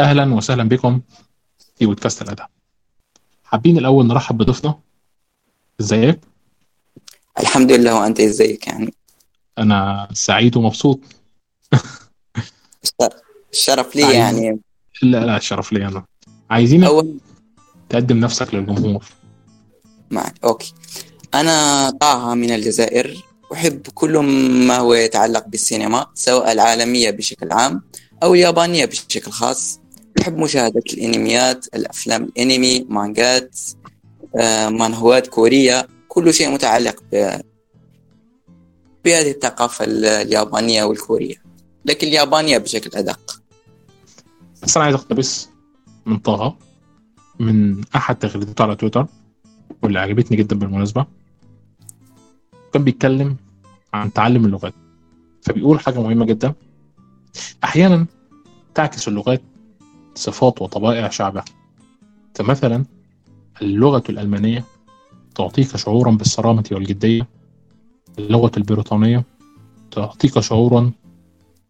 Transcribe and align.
أهلا 0.00 0.34
وسهلا 0.34 0.64
بكم 0.68 1.00
في 1.78 1.86
بودكاست 1.86 2.22
الادب 2.22 2.44
حابين 3.44 3.78
الأول 3.78 4.06
نرحب 4.06 4.38
بضيفنا. 4.38 4.78
إزيك؟ 5.80 6.20
الحمد 7.40 7.72
لله 7.72 7.94
وأنت 8.00 8.20
إزيك 8.20 8.66
يعني؟ 8.66 8.94
أنا 9.58 10.08
سعيد 10.12 10.56
ومبسوط. 10.56 11.00
الشرف- 13.52 13.96
لي 13.96 14.04
عايز- 14.04 14.16
يعني. 14.16 14.60
لا 15.02 15.24
لا 15.26 15.36
الشرف 15.36 15.72
لي 15.72 15.86
أنا. 15.86 16.04
عايزينك 16.50 16.84
اول 16.86 17.18
تقدم 17.88 18.20
نفسك 18.20 18.54
للجمهور. 18.54 19.04
معك 20.10 20.34
أوكي. 20.44 20.74
أنا 21.34 21.90
طه 21.90 22.34
من 22.34 22.50
الجزائر. 22.50 23.22
أحب 23.52 23.82
كل 23.94 24.18
ما 24.66 24.76
هو 24.78 24.94
يتعلق 24.94 25.46
بالسينما 25.48 26.06
سواء 26.14 26.52
العالمية 26.52 27.10
بشكل 27.10 27.52
عام 27.52 27.82
أو 28.22 28.34
اليابانية 28.34 28.84
بشكل 28.84 29.30
خاص. 29.30 29.80
احب 30.22 30.36
مشاهدة 30.38 30.82
الأنميات 30.92 31.66
الأفلام 31.74 32.24
الأنمي 32.24 32.86
مانجات 32.88 33.58
آه، 34.36 34.68
مانهوات 34.68 35.26
كورية 35.26 35.88
كل 36.08 36.34
شيء 36.34 36.50
متعلق 36.50 36.96
بهذه 39.04 39.30
الثقافة 39.30 39.84
ال- 39.84 40.04
اليابانية 40.04 40.84
والكورية. 40.84 41.34
لكن 41.84 42.06
اليابانية 42.06 42.58
بشكل 42.58 42.90
بس 44.62 44.76
أنا 44.76 44.84
عايز 44.84 44.96
اقتبس 44.96 45.48
من 46.06 46.18
طه 46.18 46.56
من 47.38 47.84
أحد 47.96 48.16
تغريداته 48.18 48.62
على 48.62 48.76
تويتر 48.76 49.06
واللي 49.82 49.98
عجبتني 49.98 50.36
جدا 50.36 50.58
بالمناسبة. 50.58 51.06
كان 52.72 52.84
بيتكلم 52.84 53.36
عن 53.94 54.12
تعلم 54.12 54.44
اللغات 54.44 54.74
فبيقول 55.42 55.80
حاجة 55.80 56.00
مهمة 56.00 56.24
جدا. 56.26 56.54
أحيانا 57.64 58.06
تعكس 58.74 59.08
اللغات 59.08 59.42
صفات 60.14 60.62
وطبائع 60.62 61.08
شعبها. 61.08 61.44
فمثلا 62.34 62.84
اللغة 63.62 64.02
الألمانية 64.08 64.64
تعطيك 65.34 65.76
شعورا 65.76 66.10
بالصرامة 66.10 66.64
والجدية. 66.72 67.28
اللغة 68.18 68.50
البريطانية 68.56 69.24
تعطيك 69.90 70.40
شعورا 70.40 70.90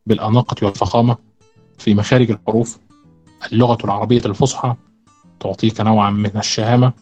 بالأناقة 0.06 0.66
والفخامة. 0.66 1.16
في 1.78 1.94
مخارج 1.94 2.30
الحروف 2.30 2.78
اللغة 3.52 3.78
العربية 3.84 4.22
الفصحى 4.26 4.74
تعطيك 5.40 5.80
نوعا 5.80 6.10
من 6.10 6.36
الشهامة 6.36 6.92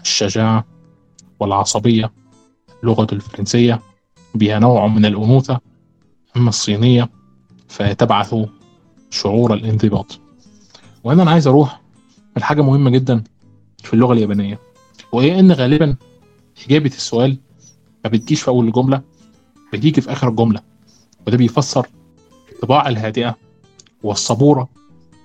الشجاعة 0.00 0.64
والعصبية. 1.40 2.12
اللغة 2.82 3.06
الفرنسية 3.12 3.80
بها 4.34 4.58
نوع 4.58 4.86
من 4.86 5.06
الأنوثة. 5.06 5.60
أما 6.36 6.48
الصينية 6.48 7.10
فتبعث 7.68 8.34
شعور 9.10 9.54
الانضباط. 9.54 10.20
وهنا 11.06 11.22
أنا 11.22 11.30
عايز 11.30 11.46
أروح 11.46 11.80
لحاجة 12.36 12.62
مهمة 12.62 12.90
جدا 12.90 13.24
في 13.82 13.94
اللغة 13.94 14.12
اليابانية 14.12 14.58
وهي 15.12 15.40
إن 15.40 15.52
غالبا 15.52 15.96
إجابة 16.66 16.90
السؤال 16.90 17.36
ما 18.04 18.10
بتجيش 18.10 18.42
في 18.42 18.48
أول 18.48 18.66
الجملة 18.66 19.02
بتيجي 19.72 20.00
في 20.00 20.12
آخر 20.12 20.28
الجملة 20.28 20.60
وده 21.26 21.36
بيفسر 21.36 21.86
الطباع 22.52 22.88
الهادئة 22.88 23.36
والصبورة 24.02 24.68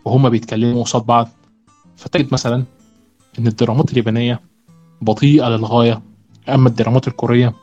وهما 0.05 0.29
بيتكلموا 0.29 0.83
قصاد 0.83 1.05
بعض. 1.05 1.29
فتجد 1.97 2.33
مثلا 2.33 2.63
إن 3.39 3.47
الدرامات 3.47 3.91
اليابانية 3.91 4.41
بطيئة 5.01 5.49
للغاية 5.49 6.01
أما 6.49 6.69
الدرامات 6.69 7.07
الكورية 7.07 7.53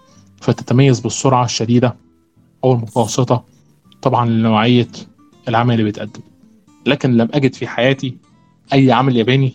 فتتميز 0.41 1.01
بالسرعة 1.01 1.45
الشديدة 1.45 1.97
أو 2.65 2.73
المتوسطة 2.73 3.45
طبعا 4.03 4.29
لنوعية 4.29 4.89
العمل 5.49 5.73
اللي 5.75 5.85
بيتقدم 5.85 6.21
لكن 6.87 7.17
لم 7.17 7.29
أجد 7.35 7.55
في 7.55 7.67
حياتي 7.67 8.17
أي 8.73 8.93
عمل 8.93 9.17
ياباني 9.17 9.55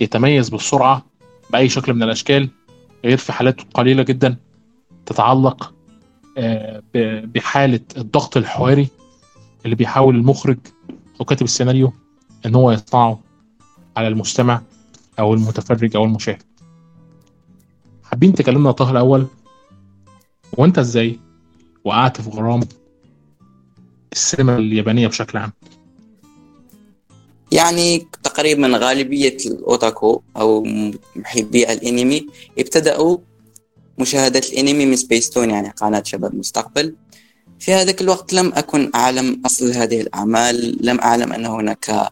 يتميز 0.00 0.48
بالسرعة 0.48 1.06
بأي 1.52 1.68
شكل 1.68 1.94
من 1.94 2.02
الأشكال 2.02 2.48
غير 3.04 3.16
في 3.18 3.32
حالات 3.32 3.60
قليلة 3.74 4.02
جدا 4.02 4.36
تتعلق 5.06 5.74
آه، 6.38 6.82
ب- 6.94 7.32
بحالة 7.32 7.80
الضغط 7.96 8.36
الحواري 8.36 8.88
اللي 9.64 9.76
بيحاول 9.76 10.14
المخرج 10.16 10.58
أو 11.20 11.24
كاتب 11.24 11.44
السيناريو 11.44 11.92
إن 12.46 12.54
هو 12.54 12.72
يصنعه 12.72 13.20
على 13.96 14.08
المستمع 14.08 14.62
أو 15.18 15.34
المتفرج 15.34 15.96
أو 15.96 16.04
المشاهد. 16.04 16.42
حابين 18.04 18.32
تكلمنا 18.34 18.70
طه 18.70 18.90
الأول؟ 18.90 19.26
وأنت 20.52 20.78
إزاي 20.78 21.18
وقعت 21.84 22.20
في 22.20 22.30
غرام 22.30 22.60
السينما 24.12 24.56
اليابانية 24.56 25.06
بشكل 25.08 25.38
عام؟ 25.38 25.52
يعني 27.54 28.08
تقريبا 28.22 28.68
غالبية 28.68 29.36
الأوتاكو 29.46 30.22
أو 30.36 30.62
محبي 31.16 31.72
الأنمي 31.72 32.26
ابتدأوا 32.58 33.18
مشاهدة 33.98 34.38
الأنمي 34.38 34.86
من 34.86 34.96
سبيستون 34.96 35.50
يعني 35.50 35.70
قناة 35.70 36.02
شباب 36.06 36.32
المستقبل 36.32 36.94
في 37.58 37.72
هذاك 37.72 38.00
الوقت 38.00 38.32
لم 38.32 38.52
أكن 38.54 38.90
أعلم 38.94 39.42
أصل 39.46 39.72
هذه 39.72 40.00
الأعمال 40.00 40.86
لم 40.86 41.00
أعلم 41.00 41.32
أن 41.32 41.46
هناك 41.46 42.10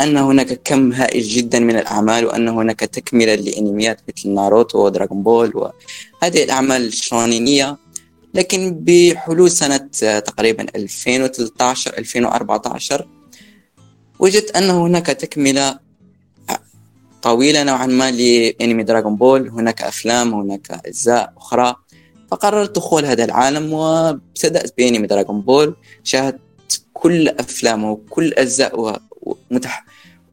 أن 0.00 0.16
هناك 0.16 0.60
كم 0.64 0.92
هائل 0.92 1.22
جدا 1.22 1.60
من 1.60 1.76
الأعمال 1.76 2.26
وأن 2.26 2.48
هناك 2.48 2.80
تكملة 2.80 3.34
لأنميات 3.34 4.00
مثل 4.08 4.28
ناروتو 4.28 4.86
ودراغون 4.86 5.22
بول 5.22 5.52
وهذه 5.54 6.44
الأعمال 6.44 6.86
الشونينية. 6.86 7.76
لكن 8.34 8.84
بحلول 8.84 9.50
سنة 9.50 9.76
تقريبا 10.20 10.66
2013 10.76 11.98
2014 11.98 13.06
وجدت 14.22 14.56
أن 14.56 14.70
هناك 14.70 15.06
تكملة 15.06 15.78
طويلة 17.22 17.62
نوعا 17.62 17.86
ما 17.86 18.10
لأنمي 18.10 18.82
دراغون 18.82 19.16
بول. 19.16 19.48
هناك 19.48 19.82
أفلام 19.82 20.34
هناك 20.34 20.80
أجزاء 20.86 21.32
أخرى. 21.36 21.74
فقررت 22.30 22.76
دخول 22.76 23.04
هذا 23.04 23.24
العالم 23.24 23.72
وابتدأت 23.72 24.74
بأنمي 24.78 25.06
دراغون 25.06 25.40
بول. 25.40 25.76
شاهدت 26.04 26.40
كل 26.92 27.28
أفلامه 27.28 27.90
وكل 27.90 28.32
أجزاء 28.32 29.00
ومتح... 29.22 29.84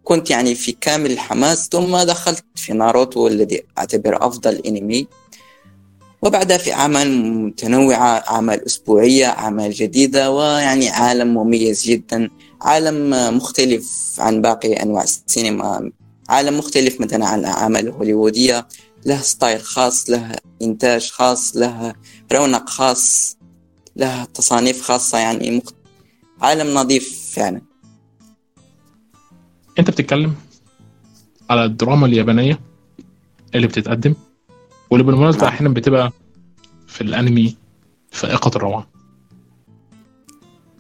كنت 0.04 0.30
يعني 0.30 0.56
في 0.56 0.72
كامل 0.72 1.12
الحماس. 1.12 1.70
ثم 1.72 1.98
دخلت 1.98 2.44
في 2.56 2.74
ناروتو 2.74 3.28
الذي 3.28 3.64
أعتبر 3.78 4.28
أفضل 4.28 4.56
أنمي. 4.56 5.08
وبعدها 6.22 6.58
في 6.58 6.74
أعمال 6.74 7.22
متنوعة 7.22 8.24
أعمال 8.30 8.66
أسبوعية 8.66 9.26
أعمال 9.26 9.72
جديدة 9.72 10.32
ويعني 10.32 10.90
عالم 10.90 11.34
مميز 11.34 11.84
جدا. 11.84 12.30
عالم 12.62 13.10
مختلف 13.38 14.16
عن 14.20 14.42
باقي 14.42 14.74
أنواع 14.74 15.04
السينما 15.04 15.92
عالم 16.30 16.58
مختلف 16.58 17.02
مثلا 17.02 17.26
عن 17.26 17.40
الأعمال 17.40 17.88
الهوليوودية 17.88 18.68
له 19.06 19.22
ستايل 19.22 19.62
خاص 19.62 20.10
له 20.10 20.36
إنتاج 20.62 21.10
خاص 21.12 21.58
له 21.58 21.94
رونق 22.34 22.70
خاص 22.70 23.38
له 23.96 24.24
تصانيف 24.24 24.82
خاصة 24.82 25.18
يعني 25.18 25.52
مخت... 25.58 25.76
عالم 26.42 26.74
نظيف 26.74 27.32
فعلا 27.34 27.62
أنت 29.80 29.90
بتتكلم 29.90 30.36
على 31.50 31.66
الدراما 31.66 32.06
اليابانية 32.06 32.60
اللي 33.56 33.68
بتتقدم 33.68 34.16
واللي 34.90 35.06
بالمناسبة 35.06 35.42
نعم. 35.42 35.54
أحيانا 35.54 35.74
بتبقى 35.74 36.12
في 36.88 37.02
الأنمي 37.02 37.56
فائقه 38.12 38.52
الروعه 38.56 38.88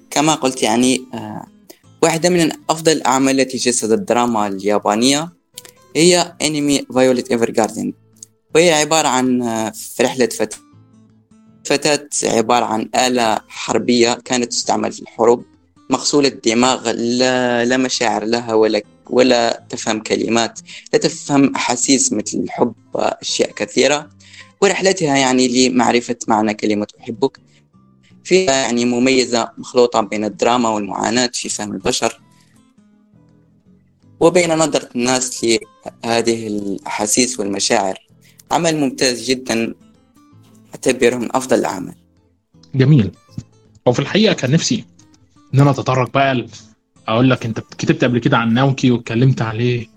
كما 0.09 0.35
قلت 0.35 0.63
يعني 0.63 1.05
آه، 1.13 1.45
واحدة 2.01 2.29
من 2.29 2.51
أفضل 2.69 2.91
الأعمال 2.91 3.39
التي 3.39 3.57
جسدت 3.57 3.91
الدراما 3.91 4.47
اليابانية 4.47 5.29
هي 5.95 6.35
أنمي 6.41 6.85
فايوليت 6.93 7.31
إيفر 7.31 7.51
جاردن 7.51 7.93
وهي 8.55 8.73
عبارة 8.73 9.07
عن 9.07 9.41
في 9.71 10.03
رحلة 10.03 10.25
فتاة 10.25 10.57
فتاة 11.65 12.09
عبارة 12.23 12.65
عن 12.65 12.89
آلة 12.95 13.39
حربية 13.47 14.13
كانت 14.13 14.51
تستعمل 14.51 14.91
في 14.91 15.01
الحروب 15.01 15.45
مغسولة 15.89 16.27
الدماغ 16.27 16.91
لا, 16.91 17.65
لا 17.65 17.77
مشاعر 17.77 18.25
لها 18.25 18.53
ولا 18.53 18.81
ولا 19.09 19.65
تفهم 19.69 19.99
كلمات 19.99 20.59
لا 20.93 20.99
تفهم 20.99 21.55
أحاسيس 21.55 22.13
مثل 22.13 22.37
الحب 22.37 22.73
وأشياء 22.93 23.51
كثيرة. 23.51 24.09
ورحلتها 24.61 25.17
يعني 25.17 25.69
لمعرفة 25.69 26.15
معنى 26.27 26.53
كلمة 26.53 26.87
أحبك. 26.99 27.39
فيها 28.23 28.51
يعني 28.53 28.85
مميزة 28.85 29.51
مخلوطة 29.57 30.01
بين 30.01 30.25
الدراما 30.25 30.69
والمعاناة 30.69 31.29
في 31.33 31.49
فهم 31.49 31.71
البشر 31.71 32.21
وبين 34.19 34.57
نظرة 34.57 34.89
الناس 34.95 35.45
لهذه 36.05 36.47
الأحاسيس 36.47 37.39
والمشاعر. 37.39 37.95
عمل 38.51 38.77
ممتاز 38.77 39.29
جدا. 39.29 39.73
أعتبره 40.75 41.15
من 41.15 41.35
أفضل 41.35 41.59
الأعمال. 41.59 41.95
جميل. 42.75 43.11
وفي 43.85 43.99
الحقيقة 43.99 44.33
كان 44.33 44.51
نفسي 44.51 44.85
إن 45.53 45.59
أنا 45.59 45.69
أتطرق 45.71 46.13
بقى 46.13 46.35
ل- 46.35 46.49
أقول 47.07 47.29
لك 47.29 47.45
أنت 47.45 47.59
كتبت 47.59 48.03
قبل 48.03 48.19
كده 48.19 48.37
عن 48.37 48.53
ناوكي 48.53 48.91
واتكلمت 48.91 49.41
عليه 49.41 49.87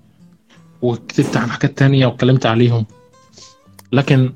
وكتبت 0.83 1.37
عن 1.37 1.51
حاجات 1.51 1.79
تانية 1.79 2.07
واتكلمت 2.07 2.47
عليهم. 2.47 2.87
لكن 3.93 4.33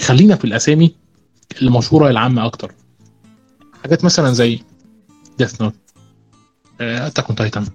خلينا 0.00 0.36
في 0.36 0.44
الأسامي 0.44 0.94
المشهورة 1.62 2.10
العامة 2.10 2.46
أكتر. 2.46 2.74
حاجات 3.82 4.04
مثلا 4.04 4.32
زي 4.32 4.62
Death 5.38 5.62
Note 5.62 5.74
Attack 6.80 7.26
on 7.26 7.36
Titan 7.36 7.66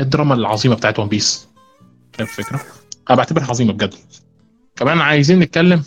الدراما 0.00 0.34
العظيمة 0.34 0.74
بتاعت 0.74 0.98
One 0.98 1.08
Piece 1.08 1.48
فاهم 2.12 2.28
الفكرة؟ 2.28 2.60
أنا 3.10 3.16
بعتبرها 3.16 3.46
عظيمة 3.46 3.72
بجد. 3.72 3.94
كمان 4.76 5.00
عايزين 5.00 5.38
نتكلم 5.38 5.84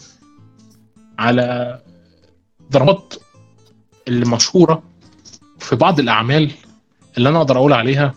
على 1.20 1.80
درامات 2.72 3.14
اللي 4.08 4.26
مشهوره 4.26 4.84
في 5.60 5.76
بعض 5.76 6.00
الأعمال 6.00 6.52
اللي 7.18 7.30
أنا 7.30 7.38
أقدر 7.38 7.58
أقول 7.58 7.74
عليها 7.74 8.14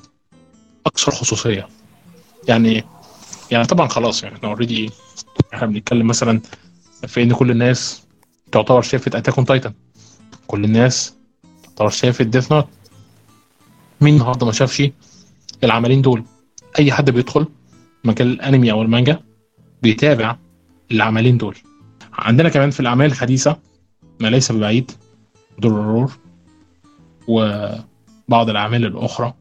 أكثر 0.86 1.12
خصوصية. 1.12 1.68
يعني 2.48 2.84
يعني 3.50 3.66
طبعا 3.66 3.88
خلاص 3.88 4.22
يعني 4.22 4.36
إحنا 4.36 4.48
already 4.48 4.90
إحنا 5.54 5.66
بنتكلم 5.66 6.06
مثلا 6.06 6.40
في 7.06 7.22
إن 7.22 7.32
كل 7.32 7.50
الناس 7.50 8.02
تعتبر 8.52 8.82
شافت 8.82 9.14
Attack 9.14 9.36
on 9.36 9.46
Titan 9.46 9.72
كل 10.48 10.64
الناس 10.64 11.14
تعتبر 11.62 11.88
شافت 11.88 12.22
Death 12.26 12.52
Note 12.52 12.68
مين 14.00 14.14
النهارده 14.14 14.46
ما 14.46 14.52
شافش 14.52 14.90
العملين 15.64 16.02
دول؟ 16.02 16.24
أي 16.78 16.92
حد 16.92 17.10
بيدخل 17.10 17.46
مجال 18.04 18.26
الانمي 18.32 18.72
أو 18.72 18.82
المانجا 18.82 19.20
بيتابع 19.82 20.36
العملين 20.90 21.38
دول. 21.38 21.56
عندنا 22.12 22.48
كمان 22.48 22.70
في 22.70 22.80
الأعمال 22.80 23.06
الحديثة 23.06 23.58
ما 24.20 24.28
ليس 24.28 24.52
ببعيد 24.52 24.90
Dororo 25.58 26.12
وبعض 27.28 28.50
الأعمال 28.50 28.84
الأخرى 28.86 29.34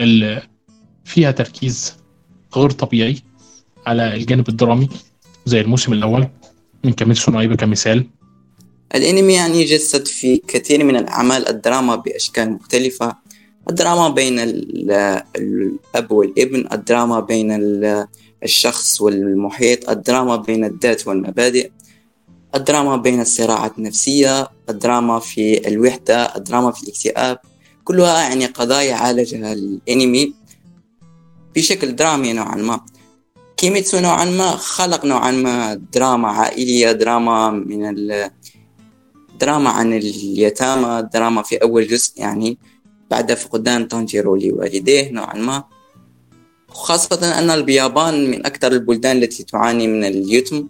اللي 0.00 0.42
فيها 1.04 1.30
تركيز 1.30 1.96
غير 2.56 2.70
طبيعي 2.70 3.16
على 3.86 4.14
الجانب 4.14 4.48
الدرامي 4.48 4.88
زي 5.46 5.60
الموسم 5.60 5.92
الأول 5.92 6.28
من 6.84 6.92
كاميتسو 6.92 7.32
نايبا 7.32 7.54
كمثال 7.56 8.06
الانمي 8.94 9.34
يعني 9.34 9.60
يجسد 9.60 10.06
في 10.08 10.36
كثير 10.36 10.84
من 10.84 10.96
الأعمال 10.96 11.48
الدراما 11.48 11.96
بأشكال 11.96 12.52
مختلفة. 12.52 13.16
الدراما 13.70 14.08
بين 14.08 14.38
الأب 14.40 16.12
والابن 16.12 16.68
الدراما 16.72 17.20
بين 17.20 17.48
الشخص 18.42 19.00
والمحيط 19.00 19.90
الدراما 19.90 20.36
بين 20.36 20.64
الذات 20.64 21.08
والمبادئ 21.08 21.70
الدراما 22.54 22.96
بين 22.96 23.20
الصراعات 23.20 23.78
النفسية 23.78 24.48
الدراما 24.68 25.18
في 25.18 25.68
الوحدة 25.68 26.36
الدراما 26.36 26.70
في 26.72 26.82
الاكتئاب. 26.82 27.38
كلها 27.84 28.22
يعني 28.22 28.46
قضايا 28.46 28.94
عالجها 28.94 29.52
الانمي 29.52 30.34
بشكل 31.54 31.96
درامي 31.96 32.32
نوعا 32.32 32.56
ما. 32.56 32.80
Kimetsu 33.56 33.98
no 33.98 34.24
Yaiba 34.24 34.50
خلق 34.50 35.04
نوعا 35.04 35.30
ما 35.30 35.74
دراما 35.74 36.28
عائلية 36.28 36.92
دراما 36.92 37.50
من 37.50 38.04
دراما 39.40 39.70
عن 39.70 39.92
اليتامى 39.92 41.08
دراما 41.14 41.42
في 41.42 41.56
أول 41.56 41.86
جزء 41.86 42.12
يعني 42.16 42.58
بعد 43.10 43.34
فقدان 43.34 43.88
تانجيرو 43.88 44.36
لوالديه 44.36 45.10
نوعا 45.10 45.36
ما 45.36 45.64
خاصة 46.68 47.38
أن 47.38 47.50
اليابان 47.50 48.30
من 48.30 48.46
أكثر 48.46 48.72
البلدان 48.72 49.16
التي 49.16 49.42
تعاني 49.42 49.86
من 49.86 50.04
اليتم 50.04 50.68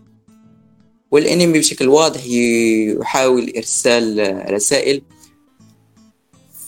والأنمي 1.10 1.58
بشكل 1.58 1.88
واضح 1.88 2.20
يحاول 2.26 3.52
إرسال 3.56 4.44
رسائل 4.50 5.02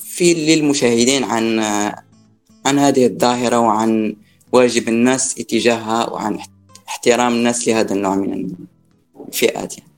في 0.04 0.34
للمشاهدين 0.34 1.24
عن 1.24 1.60
عن 2.66 2.78
هذه 2.78 3.06
الظاهرة 3.06 3.58
وعن 3.58 4.16
واجب 4.52 4.88
الناس 4.88 5.38
اتجاهها 5.38 6.10
وعن 6.10 6.38
احترام 6.88 7.32
الناس 7.32 7.68
لهذا 7.68 7.94
النوع 7.94 8.14
من 8.14 8.52
الفئات 9.28 9.78
يعني. 9.78 9.89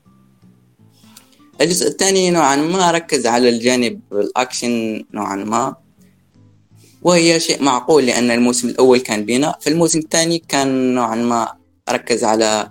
الجزء 1.61 1.87
الثاني 1.87 2.31
نوعا 2.31 2.55
ما 2.55 2.91
ركز 2.91 3.27
على 3.27 3.49
الجانب 3.49 3.99
الأكشن 4.11 5.05
نوعا 5.13 5.35
ما 5.35 5.75
وهي 7.01 7.39
شيء 7.39 7.63
معقول 7.63 8.05
لأن 8.05 8.31
الموسم 8.31 8.67
الأول 8.67 8.99
كان 8.99 9.25
بناء 9.25 9.59
فالموسم 9.61 9.99
الثاني 9.99 10.39
كان 10.39 10.95
نوعا 10.95 11.15
ما 11.15 11.53
ركز 11.89 12.23
على 12.23 12.69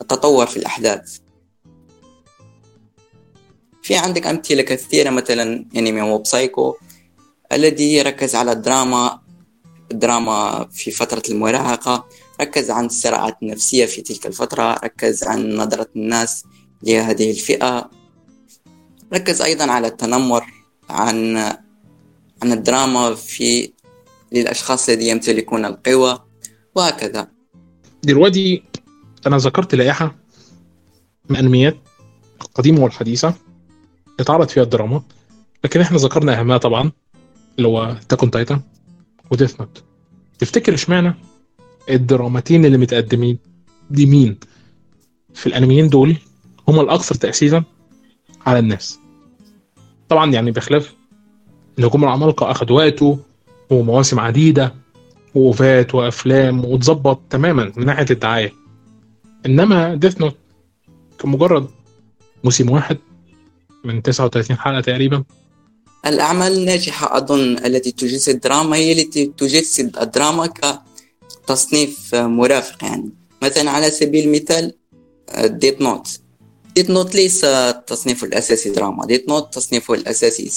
التطور 0.00 0.46
في 0.46 0.56
الأحداث. 0.56 1.18
في 3.82 3.96
عندك 3.96 4.26
أمثلة 4.26 4.62
كثيرة 4.62 5.10
مثلا 5.10 5.64
أنمي 5.76 6.00
موب 6.00 6.26
سايكو 6.26 6.76
الذي 7.52 8.02
ركز 8.02 8.34
على 8.34 8.52
الدراما 8.52 9.20
الدراما 9.92 10.68
في 10.72 10.90
فترة 10.90 11.22
المراهقة 11.28 12.06
ركز 12.40 12.70
عن 12.70 12.86
الصراعات 12.86 13.36
النفسية 13.42 13.86
في 13.86 14.02
تلك 14.02 14.26
الفترة 14.26 14.72
ركز 14.84 15.24
عن 15.24 15.56
نظرة 15.56 15.88
الناس 15.96 16.44
لهذه 16.82 17.30
الفئة. 17.30 17.90
ركز 19.14 19.42
أيضا 19.42 19.70
على 19.70 19.86
التنمر 19.86 20.44
عن 20.90 21.36
عن 22.42 22.52
الدراما 22.52 23.14
في 23.14 23.72
للأشخاص 24.32 24.88
الذين 24.88 25.08
يمتلكون 25.08 25.64
القوة 25.64 26.24
وهكذا. 26.74 27.28
دلوقتي 28.02 28.62
أنا 29.26 29.36
ذكرت 29.36 29.74
لائحة 29.74 30.16
من 31.28 31.36
الأنميات 31.36 31.76
القديمة 32.42 32.82
والحديثة 32.84 33.34
اتعرض 34.20 34.48
فيها 34.48 34.62
الدراما 34.62 35.02
لكن 35.64 35.80
إحنا 35.80 35.98
ذكرنا 35.98 36.40
أهمها 36.40 36.56
طبعا 36.58 36.92
اللي 37.56 37.68
هو 37.68 37.96
Attack 38.08 38.25
on 38.25 38.30
Titan 38.30 38.60
و 39.30 39.35
Death 39.35 39.60
Note 39.60 39.84
تفتكر 40.38 40.74
إشمعنى 40.74 41.14
الدرامتين 41.90 42.64
اللي 42.64 42.78
متقدمين 42.78 43.38
دي 43.90 44.06
مين؟ 44.06 44.38
في 45.34 45.46
الأنميين 45.46 45.88
دول 45.88 46.16
هم 46.68 46.80
الأكثر 46.80 47.14
تاثيرا 47.14 47.64
على 48.46 48.58
الناس. 48.58 48.98
طبعا 50.12 50.32
يعني 50.32 50.50
بخلاف 50.50 50.94
الهجوم 51.78 52.04
العمالقة 52.04 52.50
اخد 52.50 52.70
وقته 52.70 53.18
ومواسم 53.70 54.20
عديدة 54.20 54.74
و 55.34 55.46
OVA 55.46 55.82
ات 55.82 55.94
وأفلام 55.94 56.64
وتظبط 56.64 57.20
تماما 57.30 57.72
من 57.76 57.86
ناحية 57.86 58.06
الدعاية. 58.10 58.52
إنما 59.46 59.94
Death 59.94 60.20
Note 60.20 60.36
مجرد 61.24 61.66
موسم 62.44 62.70
واحد 62.70 62.98
من 63.84 64.02
39 64.02 64.56
حلقة 64.56 64.80
تقريبا. 64.80 65.24
الأعمال 66.06 66.52
الناجحة 66.52 67.16
أظن 67.16 67.58
التي 67.58 67.92
تجسد 67.92 68.34
الدراما 68.34 68.76
هي 68.76 68.92
التي 68.92 69.26
تجسد 69.26 69.98
الدراما 69.98 70.52
كتصنيف 71.46 72.14
مرافق 72.14 72.84
يعني. 72.84 73.10
مثلا 73.42 73.70
على 73.70 73.90
سبيل 73.90 74.28
المثال 74.28 74.74
Death 75.44 75.80
Note 75.82 76.20
Death 76.74 76.90
Note 76.90 77.14
ليس 77.14 77.46
تصنيفه 77.86 78.26
الأساسي 78.26 78.70
دراما. 78.70 79.06
Death 79.06 79.28
Note 79.28 79.54
تصنيفه 79.54 79.94
الأساسي 79.94 80.48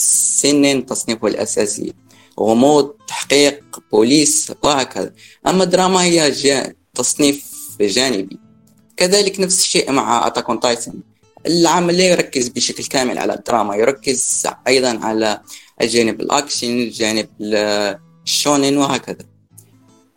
seinen 0.42 0.86
تصنيفه 0.86 1.28
الأساسي 1.28 1.94
غموض 2.40 2.96
تحقيق 3.08 3.80
بوليس 3.92 4.52
وهكذا. 4.64 5.14
أما 5.48 5.64
الدراما 5.64 6.04
هي 6.04 6.32
جا 6.32 6.76
تصنيف 6.94 7.46
جانبي. 7.82 8.40
كذلك 8.98 9.40
نفس 9.40 9.62
الشيء 9.62 9.92
مع 9.92 10.28
Attack 10.28 10.52
on 10.52 10.60
Titan 10.60 11.04
العمل 11.48 11.98
لا 11.98 12.04
يركز 12.04 12.48
بشكل 12.48 12.84
كامل 12.84 13.18
على 13.18 13.34
الدراما 13.34 13.76
يركز 13.76 14.44
أيضا 14.68 15.00
على 15.02 15.42
الجانب 15.82 16.22
الأكشن 16.22 16.68
الجانب 16.68 17.30
ال 17.42 17.59
shounen 17.59 18.78
وهكذا. 18.78 19.26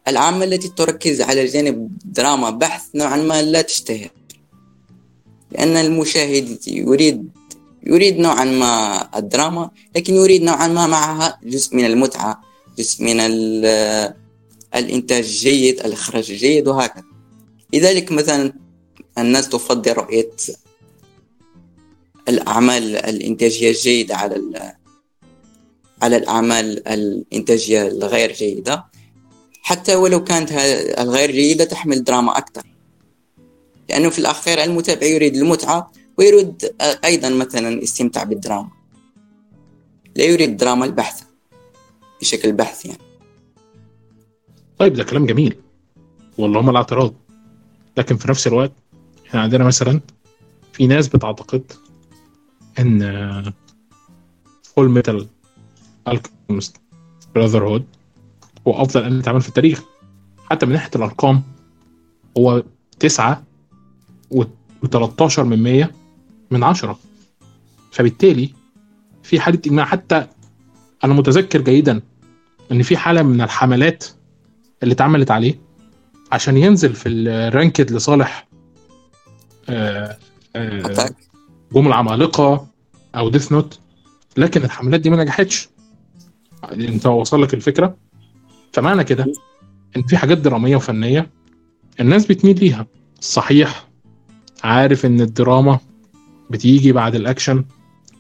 العمل 0.09 0.55
التي 0.55 0.69
تركز 0.69 1.21
على 1.21 1.47
جانب 1.47 1.99
دراما 2.05 2.51
بحت 2.51 2.83
نوعا 2.95 3.17
ما 3.17 3.43
لا 3.43 3.63
تشتهر. 3.63 4.11
لأن 5.53 5.77
المشاهد 5.77 6.59
يريد 6.67 7.29
يريد 7.87 8.19
نوعا 8.19 8.45
ما 8.45 9.09
الدراما 9.19 9.71
لكن 9.97 10.15
يريد 10.15 10.43
نوعا 10.43 10.69
ما 10.69 10.87
معها 10.87 11.39
جزء 11.45 11.77
من 11.77 11.85
المتعة 11.85 12.43
جزء 12.79 13.05
من 13.05 13.21
الإنتاج 14.75 15.25
الجيد 15.25 15.81
الإخراج 15.81 16.31
الجيد 16.31 16.69
وهكذا. 16.69 17.05
لذلك 17.75 18.13
مثلا 18.13 18.53
الناس 19.19 19.49
تفضل 19.49 19.93
رؤية 19.93 20.31
الأعمال 22.29 22.97
الإنتاجية 22.97 23.71
الجيدة 23.71 24.17
على 24.17 24.75
على 26.03 26.17
الأعمال 26.17 26.89
الإنتاجية 26.89 27.87
الغير 27.87 28.33
جيدة 28.33 28.85
حتى 29.63 29.95
ولو 29.95 30.25
كانت 30.25 30.53
الغير 30.99 31.31
جيدة 31.31 31.65
تحمل 31.65 32.05
دراما 32.05 32.39
أكثر. 32.39 32.63
لأنه 33.89 34.11
في 34.11 34.19
الأخير 34.19 34.65
المتابع 34.65 35.07
يريد 35.07 35.37
المتعة 35.37 35.93
ويريد 36.19 36.75
أيضا 37.05 37.29
مثلا 37.31 37.69
الاستمتاع 37.69 38.25
بالدراما. 38.25 38.71
لا 40.17 40.25
يريد 40.25 40.57
دراما 40.57 40.85
البحت 40.85 41.23
بشكل 42.21 42.53
بحت 42.53 42.87
يعني. 42.87 42.99
طيب 44.79 44.95
ده 44.95 45.05
كلام 45.05 45.27
جميل. 45.27 45.57
والله 46.39 46.63
ما 46.63 46.71
الاعتراض. 46.71 47.15
لكن 47.97 48.17
في 48.17 48.31
نفس 48.31 48.47
الوقت 48.47 48.73
إحنا 49.27 49.41
عندنا 49.41 49.65
مثلا 49.65 50.01
في 50.73 50.87
ناس 50.87 51.09
بتعتقد 51.09 51.73
إن 52.79 53.53
Fullmetal 54.63 55.29
Alchemist 56.09 56.77
Brotherhood 57.35 57.85
هو 58.69 58.83
أفضل 58.83 59.05
أنمي 59.05 59.21
اتعمل 59.21 59.41
في 59.41 59.49
التاريخ. 59.49 59.83
حتى 60.51 60.67
من 60.67 60.73
ناحية 60.73 60.91
الأرقام 60.97 61.43
هو 62.39 62.63
تسعة 63.01 63.43
و13 64.35 65.39
من 65.39 65.63
100 65.63 65.91
من 66.51 66.65
10 66.65 66.99
فبالتالي 67.93 68.51
في 69.23 69.41
حالة 69.41 69.59
إجماع. 69.67 69.85
حتى 69.85 70.27
أنا 71.05 71.15
متذكر 71.15 71.61
جيدا 71.61 72.01
إن 72.73 72.83
في 72.83 72.97
حالة 72.97 73.23
من 73.23 73.41
الحملات 73.41 74.05
اللي 74.83 74.93
اتعملت 74.93 75.31
عليه 75.31 75.59
عشان 76.33 76.57
ينزل 76.57 76.95
في 76.95 77.09
ال 77.09 77.21
ranked 77.21 77.93
لصالح 77.93 78.49
آه، 79.69 80.17
آه، 80.57 81.11
هجوم 81.73 81.87
العمالقة 81.87 82.67
أو 83.15 83.29
Death 83.29 83.53
Note 83.53 83.79
لكن 84.37 84.65
الحملات 84.65 85.01
دي 85.01 85.11
ما 85.11 85.17
نجحتش. 85.25 85.69
أنت 86.73 87.07
وصل 87.07 87.43
لك 87.43 87.55
الفكرة؟ 87.55 87.97
فمعنى 88.73 89.05
كده 89.05 89.27
إن 89.97 90.03
في 90.03 90.17
حاجات 90.17 90.39
درامية 90.39 90.77
وفنية 90.77 91.31
الناس 92.01 92.27
بتميل 92.27 92.61
ليها. 92.61 92.87
صحيح 93.21 93.88
عارف 94.65 95.07
إن 95.07 95.21
الدراما 95.21 95.79
بتيجي 96.51 96.93
بعد 96.93 97.15
الأكشن 97.15 97.65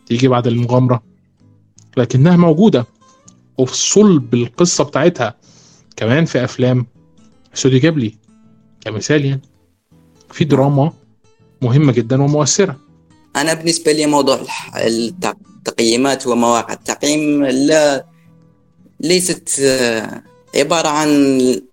تيجي 0.06 0.28
بعد 0.28 0.46
المغامرة 0.46 1.02
لكنها 1.96 2.36
موجودة 2.36 2.86
وفي 3.58 3.76
صلب 3.76 4.34
القصة 4.34 4.84
بتاعتها 4.84 5.34
كمان 5.96 6.24
في 6.24 6.44
أفلام 6.44 6.86
Studio 7.54 7.80
Ghibli 7.80 8.14
كمثال 8.80 9.24
يعني. 9.24 9.42
في 10.30 10.44
دراما 10.44 10.92
مهمة 11.62 11.92
جدا 11.92 12.22
ومؤثرة. 12.22 12.76
أنا 13.36 13.54
بالنسبة 13.54 13.92
لي 13.92 14.06
موضوع 14.06 14.40
التقييمات 14.76 16.26
ومواقع 16.26 16.72
التقييم 16.72 17.44
لا 17.44 18.06
ليست 19.00 19.60
آه، 19.60 20.22
عبارة 20.54 20.88
عن 20.88 21.10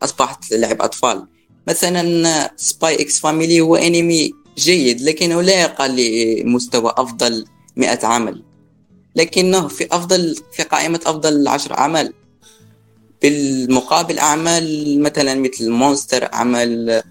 أصبحت 0.04 0.52
لعب 0.52 0.82
أطفال. 0.82 1.28
مثلا 1.68 2.52
Spy 2.56 3.02
x 3.02 3.20
Family 3.20 3.62
هو 3.62 3.76
أنمي 3.76 4.34
جيد 4.58 5.02
لكنه 5.02 5.42
لا 5.42 5.62
يرقى 5.62 5.96
لمستوى 5.96 6.94
أفضل 6.98 7.46
100 7.76 8.00
عمل. 8.04 8.44
لكنه 9.16 9.68
في 9.68 9.88
أفضل 9.92 10.36
في 10.54 10.64
قائمة 10.64 11.00
أفضل 11.06 11.48
عشر 11.48 11.78
اعمال 11.78 12.14
بالمقابل 13.22 14.20
أعمال 14.20 15.02
مثلا 15.02 15.36
مثل 15.36 15.70
مونستر 15.72 16.34
أعمال 16.34 17.02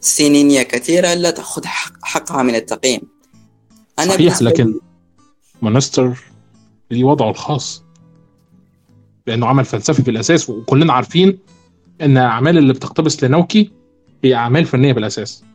سينينية 0.00 0.62
كثيرة 0.62 1.14
لا 1.14 1.30
تأخذ 1.30 1.64
حق- 1.66 2.04
حقها 2.04 2.42
من 2.42 2.54
التقييم. 2.54 3.00
صحيح 3.98 4.16
بالنسبة 4.16 4.50
لكن 4.50 4.66
لي- 4.66 4.80
مونستر 5.62 6.18
ليه 6.90 7.04
وضعه 7.04 7.30
الخاص. 7.30 7.82
لأنه 9.26 9.46
عمل 9.46 9.64
فلسفي 9.64 10.02
في 10.02 10.10
الأساس 10.10 10.50
وكلنا 10.50 10.92
عارفين 10.92 11.38
إن 12.00 12.16
الاعمال 12.18 12.58
اللي 12.58 12.72
بتقتبس 12.72 13.24
لناوكي 13.24 13.70
هي 14.24 14.34
أعمال 14.34 14.64
فنية 14.64 14.92
بالأساس. 14.92 15.42
آه. 15.44 15.51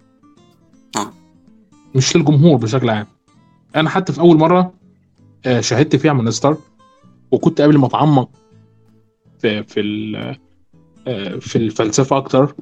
مش 1.96 2.15
للجمهور 2.15 2.58
بشكل 2.58 2.89
عام. 2.89 3.08
أنا 3.75 3.89
حتى 3.89 4.13
في 4.13 4.20
أول 4.20 4.38
مرة 4.38 4.74
آه، 5.46 5.62
شاهدت 5.62 5.96
فيها 5.96 6.13
مونستر 6.13 6.58
وكنت 7.32 7.62
قبل 7.62 7.77
ما 7.77 7.88
أتعمق 7.88 8.29
في 9.39 9.63
في 9.63 10.38
آه، 11.08 11.36
في 11.39 11.56
الفلسفة 11.56 12.17
أكتر 12.17 12.56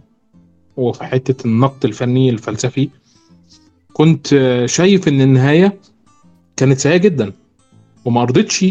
وفي 0.77 1.03
حتة 1.03 1.47
النقد 1.47 1.85
الفني 1.85 2.29
الفلسفي 2.29 2.89
كنت 3.93 4.33
آه، 4.33 4.65
شايف 4.65 5.07
إن 5.07 5.21
النهاية 5.21 5.79
كانت 6.57 6.79
سيئة 6.79 6.97
جدا 6.97 7.33
وما 8.05 8.21
أرضتش 8.21 8.65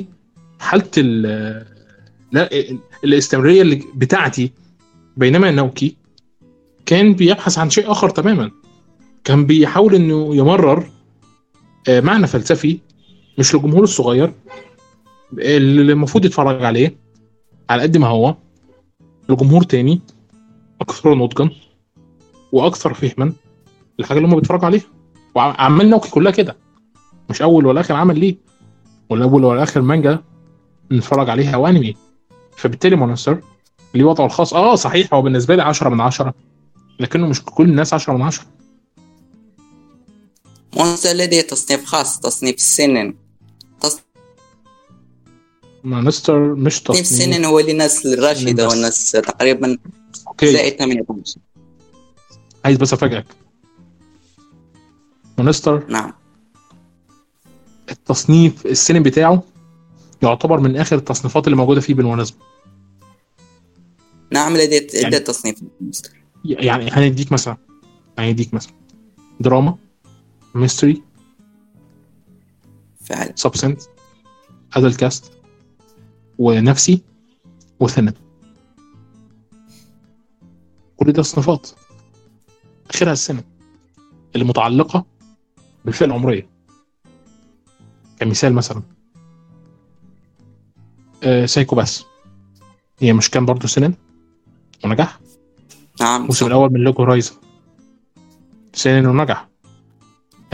حالة 0.59 0.91
ال 0.99 1.23
لا 2.33 2.51
الاستمرارية 3.05 3.81
بتاعتي 3.95 4.53
بينما 5.17 5.51
ناوكي 5.51 5.97
كان 6.87 7.13
بيبحث 7.15 7.59
عن 7.59 7.71
شيء 7.71 7.91
آخر 7.91 8.11
تماما. 8.11 8.51
كان 9.25 9.47
بيحاول 9.47 9.95
إنه 9.95 10.37
يمرر 10.37 10.87
آه، 11.88 12.00
معنى 12.00 12.26
فلسفي 12.26 12.78
مش 13.38 13.54
للجمهور 13.54 13.83
الصغير 13.83 14.33
اللي 15.38 15.93
المفروض 15.93 16.25
يتفرج 16.25 16.64
عليه 16.64 16.97
على 17.71 17.83
قد 17.83 17.97
ما 17.97 18.07
هو 18.07 18.35
لجمهور 19.28 19.62
تاني 19.62 20.00
أكثر 20.81 21.14
نضجا 21.14 21.50
وأكثر 22.52 22.95
فهما 22.95 23.33
للحاجة 23.99 24.19
اللي 24.19 24.28
هم 24.28 24.35
بيتفرجوا 24.37 24.66
عليها. 24.66 24.83
وعمال 25.35 25.90
ناوكي 25.90 26.11
كلها 26.11 26.33
كده 26.33 26.57
مش 27.31 27.43
أول 27.43 27.66
ولا 27.66 27.81
آخر 27.81 27.95
عمل 27.95 28.19
ليه 28.19 28.37
ولا 29.11 29.25
أول 29.25 29.45
ولا 29.45 29.62
آخر 29.62 29.81
مانجا 29.81 30.19
نتفرج 30.93 31.31
عليها 31.31 31.54
أو 31.54 31.66
أنمي. 31.66 31.95
فبالتالي 32.57 32.97
مونستر 32.97 33.40
ليه 33.95 34.04
وضعه 34.04 34.26
الخاص. 34.26 34.54
آه 34.54 34.75
صحيح 34.75 35.14
هو 35.14 35.23
بالنسبة 35.23 35.57
لي 35.57 35.62
10 35.62 35.88
من 35.88 36.00
10 36.00 36.35
لكنه 37.00 37.26
مش 37.26 37.45
كل 37.45 37.64
الناس 37.64 37.95
10 37.95 38.12
من 38.12 38.23
10 38.23 38.45
Monster 40.76 41.11
لديه 41.12 41.40
تصنيف 41.40 41.85
خاص 41.85 42.21
تصنيف 42.21 42.54
ال 42.57 42.65
seinen 42.65 43.14
Monster 45.85 46.55
مش 46.54 46.81
تصنيف. 46.83 47.00
ال 47.00 47.07
seinen 47.07 47.45
هو 47.45 47.61
للناس 47.61 48.07
الراشدة. 48.07 48.69
والناس 48.69 49.11
تقريبا 49.12 49.78
okay. 50.29 50.53
زائد 50.52 50.76
18 50.78 51.40
عايز 52.64 52.76
بس 52.76 52.93
أفاجئك. 52.93 53.25
Monster. 55.38 55.87
نعم. 55.88 56.12
التصنيف 57.90 58.66
ال 58.67 58.72
seinen 58.72 59.03
بتاعه 59.02 59.43
يعتبر 60.23 60.61
من 60.61 60.76
آخر 60.76 60.97
التصنيفات 60.97 61.47
اللي 61.47 61.57
موجودة 61.57 61.81
فيه 61.81 61.95
بالمناسبه 61.95 62.37
نعم 64.33 64.57
لديه 64.57 64.87
يعني- 64.95 65.07
عدة 65.07 65.19
تصنيف 65.19 65.57
يعني 66.45 66.90
هنديك 66.90 67.33
مثلا. 67.33 67.57
هنديك 68.19 68.54
مثلا. 68.54 68.73
دراما. 69.40 69.76
mystery 70.55 71.03
فعلا. 73.01 73.33
suspense 73.37 73.83
adult 74.76 74.95
cast 74.95 75.33
ونفسي 76.39 77.03
و 77.81 77.85
seinen 77.85 78.12
كل 80.97 81.13
ده 81.13 81.23
تصنيفات 81.23 81.71
آخرها 82.91 83.13
ال 83.12 83.17
seinen 83.17 83.45
اللي 84.35 84.45
متعلقة 84.45 85.05
بالفئة 85.85 86.07
العمرية. 86.07 86.49
كمثال 88.21 88.55
مثلا. 88.55 88.83
آه 91.23 91.47
Psycho-Pass 91.47 92.05
هي 92.99 93.13
مش 93.13 93.31
كان 93.31 93.47
برضو 93.47 93.67
seinen 93.67 93.95
ونجح 94.85 95.21
نعم 96.01 96.21
الموسم 96.21 96.47
الأول 96.47 96.73
من 96.73 96.81
Log 96.81 97.03
Horizon 97.03 97.35
seinen 98.73 99.07
ونجح 99.07 99.49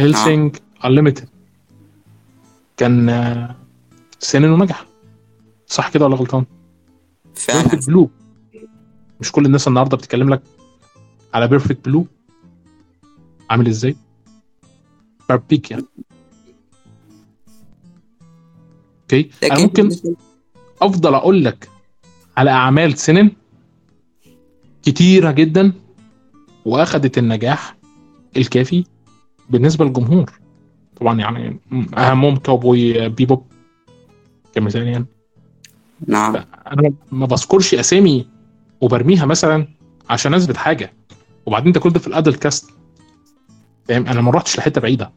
Hellsing 0.01 0.57
Unlimited 0.85 1.29
كان 2.77 3.09
آه، 3.09 3.57
seinen 4.19 4.51
ونجح 4.51 4.87
صح 5.67 5.91
كده 5.91 6.05
ولا 6.05 6.17
غلطان؟ 6.17 6.45
فعلا. 7.35 7.63
Perfect 7.63 7.87
Blue 7.91 8.11
مش 9.21 9.33
كل 9.33 9.47
الناس 9.47 9.69
النهارده 9.69 9.97
بتتكلم 9.97 10.31
لك 10.31 10.43
على 11.35 11.49
Perfect 11.49 11.89
Blue 11.89 12.07
عامل 13.51 13.67
إزاي؟ 13.67 13.97
باربيك 15.29 15.71
يعني. 15.71 15.85
okay 19.03 19.31
أنا 19.43 19.55
لكن 19.55 19.63
ممكن 19.63 20.15
أفضل 20.83 21.15
أقول 21.15 21.45
لك 21.45 21.69
على 22.37 22.51
أعمال 22.51 22.99
سينن 22.99 23.31
كتيرة 24.83 25.31
جدا 25.31 25.73
وأخدت 26.65 27.19
النجاح 27.19 27.77
الكافي. 28.37 28.85
بالنسبة 29.51 29.85
للجمهور 29.85 30.33
طبعا 31.01 31.21
يعني 31.21 31.61
اهمهم 31.97 32.37
Cowboy 32.37 33.09
Bebop 33.09 33.47
كمثال 34.55 34.87
يعني 34.87 35.07
نعم. 36.07 36.37
أنا 36.67 36.93
ما 37.13 37.27
بذكرش 37.27 37.75
أسامي 37.75 38.27
وبرميها 38.81 39.27
مثلا 39.27 39.69
عشان 40.11 40.35
أثبت 40.35 40.57
حاجة 40.57 40.93
وبعدين 41.47 41.73
ده 41.73 41.81
كل 41.81 41.91
ده 41.91 42.01
في 42.01 42.07
ال 42.07 42.12
adult 42.12 42.35
cast. 42.35 42.71
فاهم؟ 43.89 44.07
أنا 44.07 44.21
ما 44.21 44.31
رحتش 44.31 44.59
لحتة 44.59 44.81
بعيدة. 44.81 45.13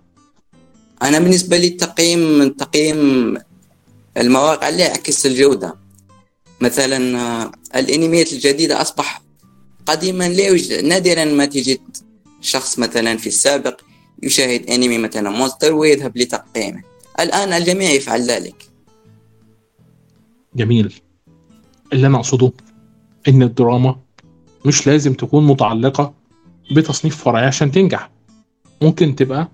أنا 1.04 1.20
بالنسبة 1.20 1.58
لي 1.58 1.68
التقييم 1.68 2.48
تقييم 2.48 3.38
المواقع 4.18 4.70
لا 4.70 4.88
يعكس 4.88 5.26
الجودة. 5.26 5.76
مثلا 6.62 7.20
آه، 7.20 7.52
الأنميات 7.76 8.34
الجديدة 8.34 8.82
أصبح 8.82 9.22
قديما 9.86 10.30
لا 10.30 10.48
يوجد 10.48 10.84
نادرا 10.84 11.26
ما 11.26 11.46
تجد 11.46 11.80
شخص 12.42 12.80
مثلا 12.80 13.18
في 13.18 13.28
السابق 13.28 13.82
يشاهد 14.24 14.70
أنمي 14.70 14.98
مثلا 14.98 15.30
مونستر 15.30 15.74
ويذهب 15.74 16.18
لتقييمه. 16.18 16.84
الآن 17.20 17.54
الجميع 17.54 17.90
يفعل 17.90 18.22
ذلك. 18.22 18.70
جميل. 20.56 20.94
اللي 21.94 22.08
أنا 22.08 22.18
اقصده 22.18 22.52
إن 23.28 23.44
الدراما 23.44 24.00
مش 24.66 24.88
لازم 24.88 25.14
تكون 25.14 25.48
متعلقة 25.48 26.14
بتصنيف 26.76 27.24
فرعي 27.24 27.46
عشان 27.46 27.72
تنجح. 27.72 28.10
ممكن 28.82 29.16
تبقى 29.16 29.48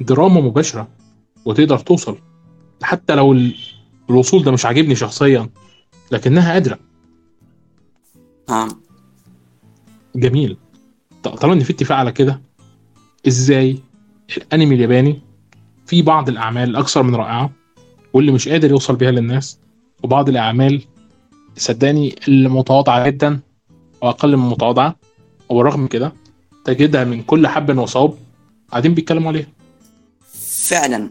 دراما 0.00 0.40
مباشرة 0.40 0.88
وتقدر 1.44 1.78
توصل 1.78 2.18
حتى 2.82 3.14
لو 3.14 3.32
ال- 3.32 3.56
الوصول 4.10 4.42
ده 4.44 4.50
مش 4.50 4.66
عاجبني 4.66 4.94
شخصيا 4.96 5.48
لكنها 6.12 6.52
قادره 6.52 6.78
نعم 8.48 8.68
جميل. 10.16 10.56
طالما 11.22 11.54
إن 11.54 11.60
في 11.60 11.72
اتفاق 11.72 11.98
على 11.98 12.12
كده 12.12 12.40
إزاي 13.28 13.78
الانمي 14.36 14.74
الياباني 14.74 15.20
في 15.86 16.02
بعض 16.02 16.28
الأعمال 16.28 16.70
الاكثر 16.70 17.02
من 17.02 17.14
رائعة 17.14 17.50
واللي 18.12 18.32
مش 18.32 18.48
قادر 18.48 18.70
يوصل 18.70 18.96
بيها 18.96 19.10
للناس 19.10 19.58
وبعض 20.02 20.28
الأعمال 20.28 20.82
صدقني 21.56 22.14
المتواضعه 22.28 23.06
جدا 23.06 23.40
واقل 24.02 24.36
من 24.36 24.44
المتواضعه 24.44 24.96
وبالرغم 25.48 25.86
كده 25.86 26.12
تجدها 26.64 27.04
من 27.04 27.22
كل 27.22 27.46
حب 27.46 27.78
وصوب 27.78 28.18
قاعدين 28.70 28.94
بيتكلموا 28.94 29.28
عليها. 29.28 29.46
فعلا. 30.68 31.10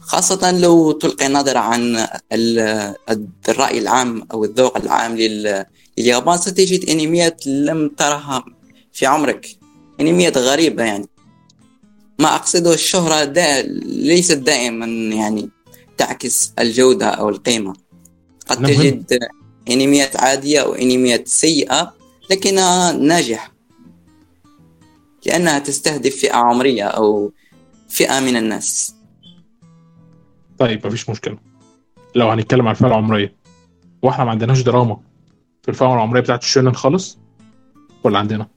خاصة 0.00 0.58
لو 0.58 0.92
تلقي 0.92 1.28
نظرة 1.28 1.58
عن 1.58 2.06
ال- 2.32 2.94
الرأي 3.48 3.78
العام 3.78 4.22
أو 4.32 4.44
الذوق 4.44 4.76
العام 4.76 5.16
لل- 5.16 5.64
لليابان 5.98 6.36
ستجد 6.36 6.88
أنميات 6.90 7.46
لم 7.46 7.88
ترها 7.88 8.44
في 8.92 9.06
عمرك. 9.06 9.46
أنميات 10.00 10.38
غريبة 10.38 10.84
يعني. 10.84 11.06
ما 12.20 12.34
أقصده 12.34 12.74
الشهرة 12.74 13.24
دا 13.24 13.62
ليست 13.82 14.38
دائما 14.38 14.86
يعني 15.16 15.50
تعكس 15.96 16.52
الجودة 16.58 17.06
أو 17.06 17.28
القيمة. 17.28 17.74
قد 18.48 18.60
نعم. 18.60 18.72
تجد 18.72 19.18
أنميات 19.70 20.16
عادية 20.16 20.60
أو 20.60 20.76
سيئة 21.24 21.94
لكنها 22.30 22.92
ناجحة. 22.92 23.52
لأنها 25.26 25.58
تستهدف 25.58 26.16
فئة 26.16 26.34
عمرية 26.34 26.84
أو 26.84 27.32
فئة 27.88 28.20
من 28.20 28.36
الناس. 28.36 28.94
طيب 30.58 30.86
مفيش 30.86 31.10
مشكلة. 31.10 31.38
لو 32.14 32.30
هنتكلم 32.30 32.68
على 32.68 32.70
الفئة 32.70 32.86
العمرية 32.86 33.34
وإحنا 34.02 34.24
ما 34.24 34.30
عندناش 34.30 34.62
دراما. 34.62 35.00
في 35.62 35.68
الفئة 35.68 35.94
العمرية 35.94 36.20
بتاعت 36.20 36.42
الشونن 36.42 36.74
خالص؟ 36.74 37.18
ولا 38.04 38.18
عندنا؟ 38.18 38.48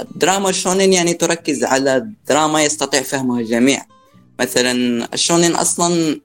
الدراما 0.00 0.48
الشونين 0.48 0.92
يعني 0.92 1.14
تركز 1.14 1.64
على 1.64 2.08
دراما 2.28 2.62
يستطيع 2.64 3.02
فهمها 3.02 3.40
الجميع. 3.40 3.82
مثلا 4.40 4.72
الشونين 5.14 5.52
أصلا 5.56 6.20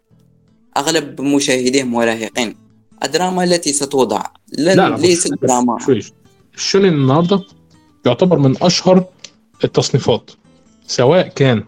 أغلب 0.78 1.22
مشاهديه 1.22 1.84
مراهقين 1.84 2.56
الدراما 3.04 3.44
التي 3.44 3.74
ستوضع 3.74 4.24
لن 4.58 4.76
لا 4.78 4.90
بص- 4.90 5.28
دراما. 5.28 5.78
شوي 5.86 6.02
الشونن 6.56 6.86
النهارده 6.86 7.42
يعتبر 8.06 8.40
من 8.40 8.64
أشهر 8.64 9.06
التصنيفات 9.64 10.32
سواء 10.88 11.28
كان 11.28 11.64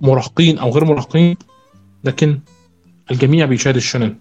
مراهقين 0.00 0.58
أو 0.58 0.70
غير 0.70 0.84
مراهقين 0.84 1.36
لكن 2.04 2.40
الجميع 3.10 3.46
بيشاهد 3.46 3.76
الشونن 3.76 4.16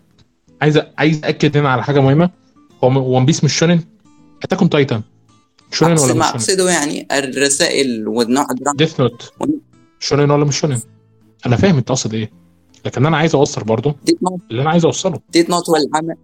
عايز 0.62 0.80
عايز 0.98 1.22
اكد 1.24 1.58
هنا 1.58 1.70
على 1.70 1.84
حاجة 1.84 2.00
مهمة. 2.00 2.30
هو 2.84 3.16
One 3.18 3.26
Piece 3.26 3.44
مش 3.44 3.54
شونن 3.58 3.84
Attack 4.44 4.62
on 4.62 4.68
Titan 4.68 5.02
أقصد 5.74 6.04
ولا 6.04 6.14
ما 6.14 6.26
مش 6.26 6.32
أقصده 6.36 6.70
يعني 6.70 7.08
الرسائل 7.12 8.08
الدراما 8.22 8.78
Death 8.78 9.00
Note 9.00 9.34
شونن 10.00 10.32
ولا 10.32 10.46
مش 10.46 10.60
شونن 10.60 10.80
أنا 11.46 11.56
فاهم 11.56 11.78
أنت 11.78 11.90
قصد 11.90 12.14
إيه 12.14 12.32
لكن 12.86 13.06
أنا 13.06 13.18
عايز 13.18 13.36
اوصل 13.36 13.64
برضه 13.64 13.96
اللي 14.52 14.62
أنا 14.62 14.70
عايز 14.70 14.86
أوصله. 14.86 15.20
Death 15.30 15.50
Note 15.50 15.70
والعمل 15.70 16.16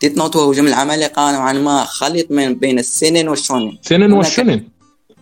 Death 0.00 0.18
Note 0.18 0.36
وهو 0.36 0.52
جمع 0.52 0.68
العمالقة 0.68 1.32
نوعا 1.32 1.52
ما 1.52 1.84
خليط 1.84 2.30
من 2.30 2.54
بين 2.54 2.78
السينن 2.78 3.28
والشونين. 3.28 3.78
سينن 3.82 4.12
والشونن 4.12 4.64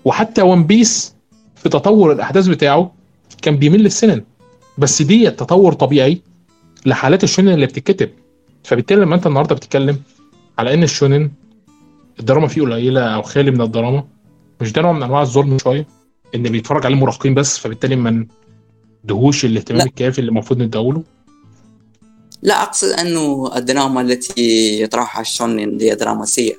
وحتى 0.04 0.43
One 0.42 0.64
Piece 0.64 1.14
في 1.57 1.69
تطور 1.69 2.12
الأحداث 2.12 2.47
بتاعه 2.47 2.95
كان 3.43 3.57
بيميل 3.57 3.81
للسينن 3.80 4.25
بس 4.78 5.02
دي 5.02 5.31
تطور 5.31 5.73
طبيعي 5.73 6.23
لحالات 6.87 7.25
الشونن 7.25 7.49
اللي 7.49 7.66
بتتكتب. 7.66 8.11
فبالتالي 8.64 9.00
لما 9.00 9.14
أنت 9.14 9.26
النهارده 9.26 9.54
بتتكلم 9.54 10.00
على 10.59 10.75
إن 10.75 10.83
الشونن 10.83 11.31
الدراما 12.21 12.49
فيه 12.49 12.62
قليلة 12.62 13.00
أو 13.00 13.23
خالي 13.23 13.50
من 13.50 13.61
الدراما. 13.61 14.04
مش 14.61 14.73
ده 14.73 14.83
نوع 14.83 14.92
من 14.92 15.02
أنواع 15.02 15.23
الظلم 15.23 15.59
شوية 15.59 15.87
إن 16.35 16.42
بيتفرج 16.42 16.87
عليه 16.87 16.97
مراهقين 16.97 17.35
بس 17.35 17.59
فبالتالي 17.59 17.97
ما 17.97 18.26
ندهوش 19.04 19.44
الاهتمام 19.44 19.78
لا. 19.78 19.85
الكافي 19.85 20.18
اللي 20.18 20.28
المفروض 20.28 20.62
نديهوله 20.62 21.02
لا 22.42 22.62
أقصد 22.62 22.88
أنه 22.88 23.50
الدراما 23.56 24.00
التي 24.00 24.83
يطرحها 24.83 25.21
الشونين 25.21 25.80
هي 25.80 25.94
دراما 25.94 26.25
سيئة. 26.25 26.56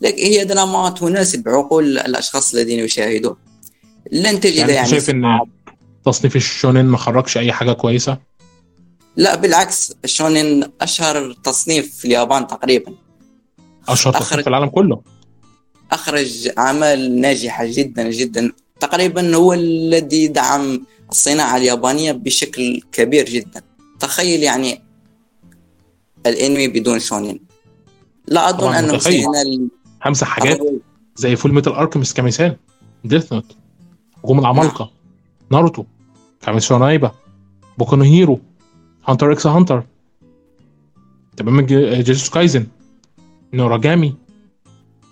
لكن 0.00 0.22
هي 0.22 0.44
دراما 0.44 0.90
تناسب 0.90 1.48
عقول 1.48 1.98
الأشخاص 1.98 2.54
الذين 2.54 2.78
يشاهدون. 2.78 3.36
لن 4.12 4.40
تجد 4.40 4.56
يعني, 4.56 4.72
يعني, 4.72 4.88
شايف 4.88 5.10
إن 5.10 5.40
تصنيف 6.04 6.36
الشونن 6.36 6.84
ما 6.84 6.96
خرجش 6.96 7.38
أي 7.38 7.52
حاجة 7.52 7.72
كويسة؟ 7.72 8.18
لا 9.16 9.36
بالعكس 9.36 9.94
الشونين 10.04 10.64
أشهر 10.80 11.32
تصنيف 11.32 11.96
في 11.96 12.04
اليابان 12.04 12.46
تقريبا. 12.46 12.92
أشهر 13.88 14.12
أخرج- 14.14 14.42
في 14.42 14.46
العالم 14.46 14.68
كله. 14.68 15.00
أخرج 15.92 16.48
أعمال 16.58 17.20
ناجحة 17.20 17.64
جدا 17.66 18.10
جدا. 18.10 18.52
تقريبا 18.80 19.36
هو 19.36 19.52
الذي 19.52 20.26
دعم 20.28 20.86
الصناعة 21.10 21.56
اليابانية 21.56 22.12
بشكل 22.12 22.80
كبير 22.92 23.24
جدا. 23.24 23.62
تخيل 24.00 24.42
يعني 24.42 24.82
الأنمي 26.26 26.68
بدون 26.68 26.98
شونين. 26.98 27.40
لا 28.28 28.50
أظن 28.50 28.74
انه. 28.74 28.98
سينال 28.98 29.68
همسح 30.04 30.26
حاجات 30.26 30.58
زي 31.16 31.36
Fullmetal 31.36 31.72
Alchemist 31.72 32.14
كمثال. 32.14 32.56
Death 33.04 33.32
Note 33.32 33.56
هجوم 34.24 34.38
العمالقة. 34.38 34.90
ناروتو 35.52 35.84
كيميتسو 36.40 36.78
نو 36.78 36.91
يايبا 36.91 37.10
بوكو 37.78 37.96
هيرو. 37.96 38.40
Hunter 39.06 39.32
x 39.32 39.46
Hunter 39.46 39.82
تمام 41.36 41.60
ج- 41.60 41.94
جوجوتسو 41.94 42.32
كايسن. 42.32 42.66
نوراجامي 43.56 44.14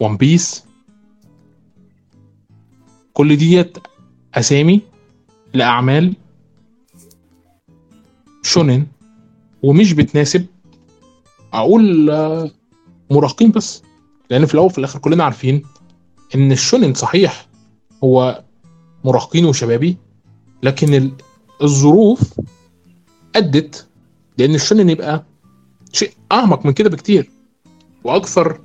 One 0.00 0.16
Piece 0.16 0.64
كل 3.12 3.36
ديت 3.36 3.78
أسامي 4.34 4.80
لأعمال 5.54 6.14
شونن 8.42 8.86
ومش 9.62 9.92
بتناسب 9.92 10.46
أقول 11.52 12.10
آه، 12.10 12.50
مراهقين 13.10 13.50
بس 13.50 13.82
لأن 14.30 14.46
في 14.46 14.54
الأول 14.54 14.66
وفي 14.66 14.78
الآخر 14.78 14.98
كلنا 14.98 15.24
عارفين 15.24 15.62
إن 16.34 16.52
الشونن 16.52 16.94
صحيح 16.94 17.46
هو 18.04 18.44
مراهقين 19.04 19.44
وشبابي 19.44 19.96
لكن 20.62 20.94
ال- 20.94 21.12
الظروف 21.62 22.34
أدت 23.36 23.88
لأن 24.38 24.54
الشونن 24.54 24.90
يبقى 24.90 25.24
شيء 25.92 26.10
أعمق 26.32 26.66
من 26.66 26.72
كده 26.72 26.90
بكتير. 26.90 27.30
وأكثر 28.04 28.60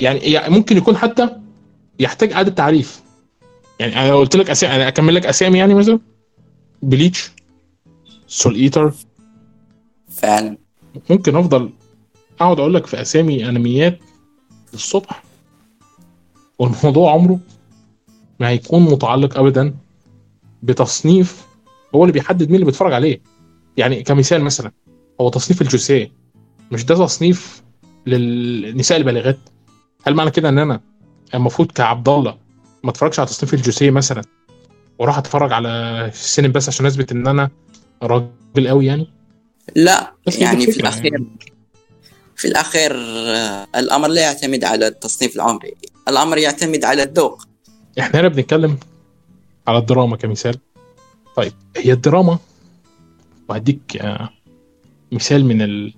يعني 0.00 0.50
ممكن 0.50 0.76
يكون 0.76 0.96
حتى 0.96 1.28
يحتاج 2.00 2.32
إعادة 2.32 2.50
تعريف. 2.50 3.02
يعني 3.80 3.96
أنا 3.96 4.14
قلت 4.14 4.36
لك 4.36 4.50
اسامي 4.50 4.74
أنا 4.74 4.88
أكمل 4.88 5.14
لك 5.14 5.26
أسامي 5.26 5.58
يعني 5.58 5.74
مثلا؟ 5.74 6.00
Bleach 6.82 7.30
Soul 8.26 8.54
Eater 8.54 8.92
فعلا. 10.08 10.58
ممكن 11.10 11.36
أفضل 11.36 11.70
أقعد 12.40 12.60
أقول 12.60 12.74
لك 12.74 12.86
في 12.86 13.00
أسامي 13.00 13.48
أنميات 13.48 13.98
للصبح. 14.72 15.22
والموضوع 16.58 17.12
عمره 17.12 17.38
ما 18.40 18.48
هيكون 18.48 18.82
متعلق 18.82 19.38
ابدا 19.38 19.74
بتصنيف 20.62 21.46
هو 21.94 22.04
اللي 22.04 22.12
بيحدد 22.12 22.46
مين 22.46 22.54
اللي 22.54 22.66
بيتفرج 22.66 22.92
عليه. 22.92 23.20
يعني 23.76 24.02
كمثال 24.02 24.44
مثلا 24.44 24.72
هو 25.20 25.28
تصنيف 25.28 25.62
الجوسيه 25.62 26.12
مش 26.72 26.84
ده 26.84 26.94
تصنيف 26.94 27.61
للنساء 28.06 28.98
البالغات. 28.98 29.38
هل 30.06 30.14
معنى 30.14 30.30
كده 30.30 30.48
إن 30.48 30.58
أنا 30.58 30.80
المفروض 31.34 31.72
كعبد 31.72 32.08
الله 32.08 32.36
ما 32.84 32.90
أتفرجش 32.90 33.18
على 33.18 33.28
تصنيف 33.28 33.54
الجوسيه 33.54 33.90
مثلا 33.90 34.22
وأروح 34.98 35.18
أتفرج 35.18 35.52
على 35.52 35.68
السينما 36.06 36.52
بس 36.52 36.68
عشان 36.68 36.86
أثبت 36.86 37.12
إن 37.12 37.26
أنا 37.26 37.50
راجل 38.02 38.68
قوي 38.68 38.86
يعني؟ 38.86 39.08
لا 39.76 40.12
يعني 40.38 40.60
في 40.60 40.68
الفكرة 40.68 40.82
الأخير 40.82 41.12
يعني. 41.12 41.26
في 42.36 42.48
الأخير 42.48 42.92
آه، 42.96 43.66
الأمر 43.76 44.08
لا 44.08 44.22
يعتمد 44.22 44.64
على 44.64 44.86
التصنيف 44.86 45.36
العمري 45.36 45.74
الأمر 46.08 46.38
يعتمد 46.38 46.84
على 46.84 47.02
الذوق. 47.02 47.42
إحنا 47.98 48.20
هنا 48.20 48.28
بنتكلم 48.28 48.78
على 49.68 49.78
الدراما 49.78 50.16
كمثال. 50.16 50.58
طيب 51.36 51.52
هي 51.76 51.92
الدراما 51.92 52.38
وهديك 53.48 53.96
آه، 53.96 54.30
مثال 55.12 55.44
من 55.44 55.62
ال 55.62 55.94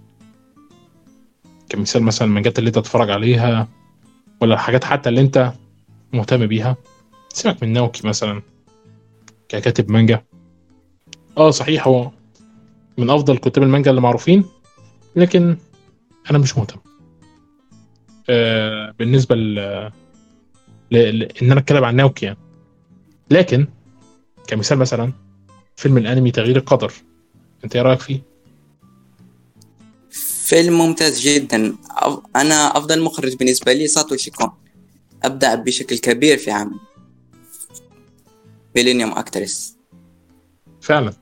كمثال 1.74 2.02
مثلا 2.02 2.28
المانجات 2.28 2.58
اللي 2.58 2.68
انت 2.68 2.78
تتفرج 2.78 3.10
عليها 3.10 3.68
ولا 4.40 4.54
الحاجات 4.54 4.84
حتى 4.84 5.08
اللي 5.08 5.20
انت 5.20 5.52
مهتم 6.12 6.46
بيها. 6.46 6.76
سيبك 7.28 7.62
من 7.62 7.72
ناوكي 7.72 8.08
مثلا 8.08 8.42
ككاتب 9.48 9.90
مانجا. 9.90 10.24
آه 11.38 11.50
صحيح 11.50 11.88
هو 11.88 12.10
من 12.98 13.10
أفضل 13.10 13.38
كتاب 13.38 13.64
المانجا 13.64 13.90
اللي 13.90 14.00
معروفين 14.00 14.44
لكن 15.16 15.56
أنا 16.30 16.38
مش 16.38 16.58
مهتم. 16.58 16.78
آه 18.30 18.94
بالنسبة 18.98 19.34
ل 19.34 19.54
ل... 20.90 21.18
ل... 21.18 21.22
إن 21.42 21.50
أنا 21.50 21.60
أتكلم 21.60 21.84
عن 21.84 21.96
ناوكي 21.96 22.26
يعني. 22.26 22.38
لكن 23.30 23.66
كمثال 24.46 24.78
مثلا 24.78 25.12
فيلم 25.76 25.98
الأنمي 25.98 26.30
تغيير 26.30 26.56
القدر 26.56 26.92
أنت 27.64 27.76
إيه 27.76 27.82
رأيك 27.82 28.00
فيه؟ 28.00 28.33
فيلم 30.44 30.78
ممتاز 30.78 31.20
جدا. 31.20 31.76
أف- 31.90 32.20
أنا 32.36 32.78
أفضل 32.78 33.02
مخرج 33.02 33.36
بالنسبة 33.36 33.72
لي 33.72 33.86
ساتوشي 33.86 34.30
كون. 34.30 34.50
ابدع 35.22 35.54
بشكل 35.54 35.98
كبير 35.98 36.38
في 36.38 36.50
عمل 36.50 36.78
بيلينيوم 38.74 39.12
اكترس 39.12 39.76
فعلا. 40.80 41.12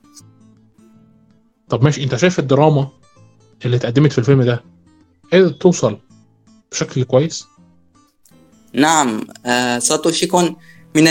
طب 1.69 1.83
ماشي 1.83 2.03
أنت 2.03 2.15
شايف 2.15 2.39
الدراما 2.39 2.87
اللي 3.65 3.77
اتقدمت 3.77 4.11
في 4.11 4.17
الفيلم 4.17 4.41
ده 4.43 4.63
قدرت 5.33 5.61
توصل 5.61 5.97
بشكل 6.71 7.03
كويس؟ 7.03 7.45
نعم 8.73 9.27
آه، 9.45 9.79
ساتوشي 9.79 10.27
كون 10.27 10.55
من 10.95 11.03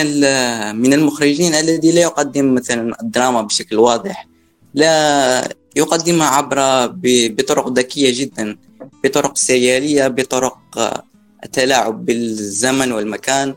من 0.76 0.92
المخرجين 0.92 1.54
الذي 1.54 1.92
لا 1.92 2.00
يقدم 2.00 2.54
مثلا 2.54 3.02
الدراما 3.02 3.42
بشكل 3.42 3.76
واضح. 3.76 4.28
لا 4.74 5.56
يقدمها 5.76 6.26
عبر 6.26 6.86
بطرق 7.28 7.68
ذكية 7.68 8.20
جدا 8.20 8.56
بطرق 9.04 9.36
سيالية 9.36 10.08
بطرق 10.08 10.58
آه، 10.78 11.02
التلاعب 11.44 12.04
بالزمن 12.04 12.92
والمكان 12.92 13.54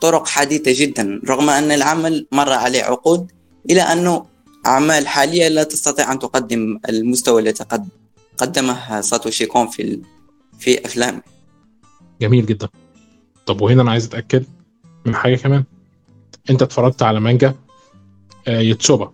طرق 0.00 0.26
حديثة 0.26 0.72
جدا 0.74 1.20
رغم 1.28 1.50
أن 1.50 1.72
العمل 1.72 2.26
مر 2.32 2.52
عليه 2.52 2.82
عقود 2.82 3.32
إلى 3.70 3.80
أنه 3.80 4.26
أعمال 4.66 5.08
حالية 5.08 5.48
لا 5.48 5.62
تستطيع 5.62 6.12
أن 6.12 6.18
تقدم 6.18 6.78
المستوى 6.88 7.42
الذي 7.42 7.64
قد 7.64 7.88
قدمه 8.38 9.00
ساتوشي 9.00 9.46
كون 9.46 9.66
في 9.66 10.00
في 10.58 10.86
أفلامه. 10.86 11.22
جميل 12.20 12.46
جدا. 12.46 12.68
طب 13.46 13.60
وهنا 13.60 13.82
أنا 13.82 13.90
عايز 13.90 14.04
أتأكد 14.06 14.44
من 15.06 15.14
حاجة 15.14 15.36
كمان. 15.36 15.64
أنت 16.50 16.62
اتفرجت 16.62 17.02
على 17.02 17.20
مانجا 17.20 17.54
آه، 18.48 18.60
يتسوبا 18.60 19.12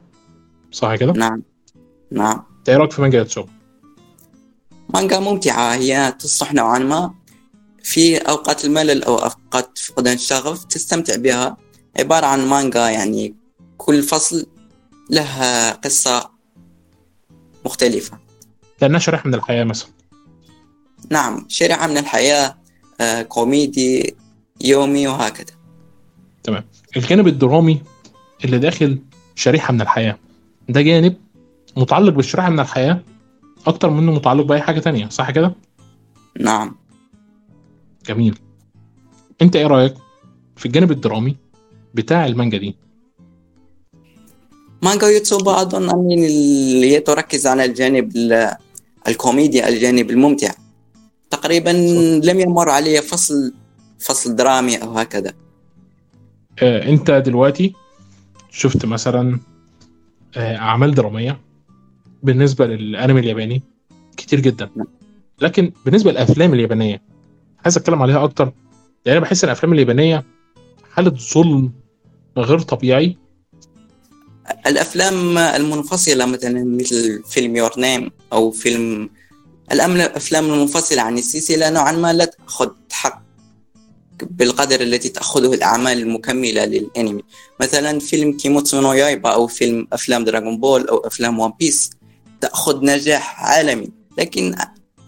صح 0.72 0.94
كده؟ 0.94 1.12
نعم. 1.12 1.42
نعم. 2.12 2.42
إيه 2.68 2.76
رأيك 2.76 2.92
في 2.92 3.02
مانجا 3.02 3.20
يتسوبا؟ 3.20 3.50
مانجا 4.94 5.18
ممتعة 5.18 5.74
هي 5.74 6.14
تصلح 6.18 6.54
نوعا 6.54 6.78
ما 6.78 7.14
في 7.82 8.16
أوقات 8.16 8.64
الملل 8.64 9.04
أو 9.04 9.16
أوقات 9.16 9.78
فقدان 9.78 10.14
الشغف 10.14 10.64
تستمتع 10.64 11.16
بها. 11.16 11.56
عبارة 11.98 12.26
عن 12.26 12.48
مانجا 12.48 12.88
يعني 12.88 13.34
كل 13.76 14.02
فصل 14.02 14.46
له 15.10 15.70
قصة 15.70 16.30
مختلفة. 17.64 18.18
لانها 18.80 18.98
شريحة 18.98 19.28
من 19.28 19.34
الحياة 19.34 19.64
مثلا. 19.64 19.88
نعم 21.10 21.46
شريحة 21.48 21.86
من 21.86 21.98
الحياة 21.98 22.58
آه، 23.00 23.22
كوميدي 23.22 24.16
يومي 24.60 25.06
وهكذا. 25.08 25.54
الجانب 26.96 27.28
الدرامي 27.28 27.82
اللي 28.44 28.58
داخل 28.58 28.98
شريحة 29.34 29.72
من 29.72 29.80
الحياة. 29.80 30.18
ده 30.68 30.82
جانب 30.82 31.16
متعلق 31.76 32.12
بالشريحة 32.12 32.50
من 32.50 32.60
الحياة 32.60 33.00
أكتر 33.66 33.90
منه 33.90 34.12
متعلق 34.12 34.44
بأي 34.44 34.60
حاجة 34.62 34.80
تانية 34.80 35.08
صح 35.08 35.30
كده؟ 35.30 35.54
نعم. 36.40 36.76
جميل. 38.06 38.38
أنت 39.42 39.56
إيه 39.56 39.66
رأيك 39.66 39.94
في 40.56 40.66
الجانب 40.66 40.90
الدرامي 40.90 41.36
بتاع 41.94 42.26
المانجا 42.26 42.58
دي؟ 42.58 42.76
مانجا 44.82 45.06
يوتيوب 45.06 45.48
أظن 45.48 45.90
أن 45.90 46.12
اللي 46.12 47.00
تركز 47.00 47.46
على 47.46 47.64
الجانب 47.64 48.16
ال- 48.16 48.56
الكوميديا 49.08 49.68
الجانب 49.68 50.10
الممتع. 50.10 50.52
تقريبا 51.30 51.70
لم 52.24 52.40
يمر 52.40 52.68
علي 52.68 53.02
فصل 53.02 53.54
فصل 53.98 54.36
درامي 54.36 54.76
أو 54.82 54.98
هكذا. 54.98 55.32
آه، 56.62 56.88
أنت 56.88 57.10
دلوقتي 57.10 57.74
شفت 58.50 58.86
مثلا 58.86 59.40
آه، 60.36 60.56
أعمال 60.56 60.94
درامية؟ 60.94 61.40
بالنسبة 62.22 62.66
للأنمي 62.66 63.20
الياباني 63.20 63.62
كتير 64.16 64.40
جدا. 64.40 64.70
لكن 65.40 65.72
بالنسبة 65.84 66.10
للأفلام 66.10 66.54
اليابانية 66.54 67.02
عايز 67.64 67.76
أتكلم 67.76 68.02
عليها 68.02 68.24
أكتر. 68.24 68.52
لأن 69.06 69.16
أنا 69.16 69.24
بحس 69.24 69.44
إن 69.44 69.50
الأفلام 69.50 69.72
اليابانية 69.72 70.24
حاله 70.92 71.10
ظلم 71.34 71.72
غير 72.36 72.58
طبيعي. 72.58 73.16
الأفلام 74.66 75.38
المنفصلة 75.38 76.26
مثلا 76.26 76.64
مثل 76.64 77.22
فيلم 77.30 77.56
Your 77.56 77.72
Name 77.78 78.10
أو 78.32 78.50
فيلم 78.50 79.10
الأفلام 79.72 80.44
المنفصلة 80.52 81.02
عن 81.02 81.18
السلسلة 81.18 81.70
نوعا 81.70 81.92
ما 81.92 82.12
لا 82.12 82.24
تأخذ 82.24 82.70
حق 82.90 83.22
بالقدر 84.22 84.80
التي 84.80 85.08
تأخذه 85.08 85.54
الأعمال 85.54 85.98
المكملة 85.98 86.64
للأنمي. 86.64 87.22
مثلا 87.60 87.98
فيلم 87.98 88.36
كيميتسو 88.36 88.80
نو 88.80 88.92
يايبا 88.92 89.30
أو 89.30 89.46
فيلم 89.46 89.88
أفلام 89.92 90.24
Dragon 90.24 90.60
Ball 90.60 90.88
أو 90.88 90.96
أفلام 90.96 91.38
One 91.38 91.52
Piece 91.58 91.90
تأخذ 92.42 92.84
نجاح 92.84 93.44
عالمي 93.44 93.88
لكن 94.18 94.54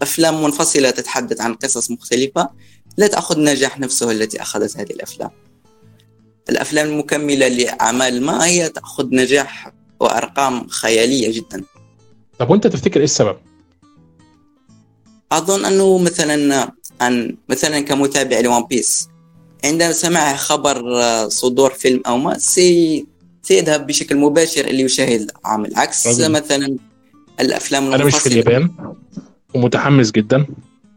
أفلام 0.02 0.42
منفصلة 0.42 0.90
تتحدث 0.90 1.40
عن 1.40 1.54
قصص 1.54 1.90
مختلفة 1.90 2.50
لا 2.96 3.06
تأخذ 3.06 3.40
نجاح 3.40 3.78
نفسه 3.78 4.10
التي 4.10 4.42
أخذت 4.42 4.76
هذه 4.76 4.90
الأفلام 4.90 5.30
الأفلام 6.48 6.86
المكملة 6.86 7.48
لأعمال 7.48 8.22
ما 8.22 8.46
هي 8.46 8.68
تأخذ 8.68 9.06
نجاح 9.14 9.72
وأرقام 10.00 10.68
خيالية 10.68 11.32
جدا 11.32 11.64
طب 12.38 12.50
وأنت 12.50 12.66
تفتكر 12.66 13.00
إيه 13.00 13.04
السبب؟ 13.04 13.36
أظن 15.32 15.64
أنه 15.64 15.98
مثلا 15.98 16.72
عن 17.00 17.36
مثلا 17.48 17.80
كمتابع 17.80 18.40
ل 18.40 18.46
One 18.46 18.64
Piece 18.64 19.08
عندما 19.64 19.92
سمع 19.92 20.36
خبر 20.36 20.82
صدور 21.28 21.70
فيلم 21.70 22.02
أو 22.06 22.18
ما 22.18 22.38
سي 22.38 23.06
سيذهب 23.42 23.86
بشكل 23.86 24.16
مباشر 24.16 24.64
اللي 24.64 24.82
يشاهد 24.82 25.30
العمل 25.44 25.76
عكس 25.76 26.06
رجل. 26.06 26.32
مثلا 26.32 26.76
الأفلام 27.40 27.92
أنا 27.92 28.04
مش 28.04 28.14
في. 28.14 28.26
اليابان 28.26 28.70
ومتحمس 29.54 30.10
جدا 30.10 30.46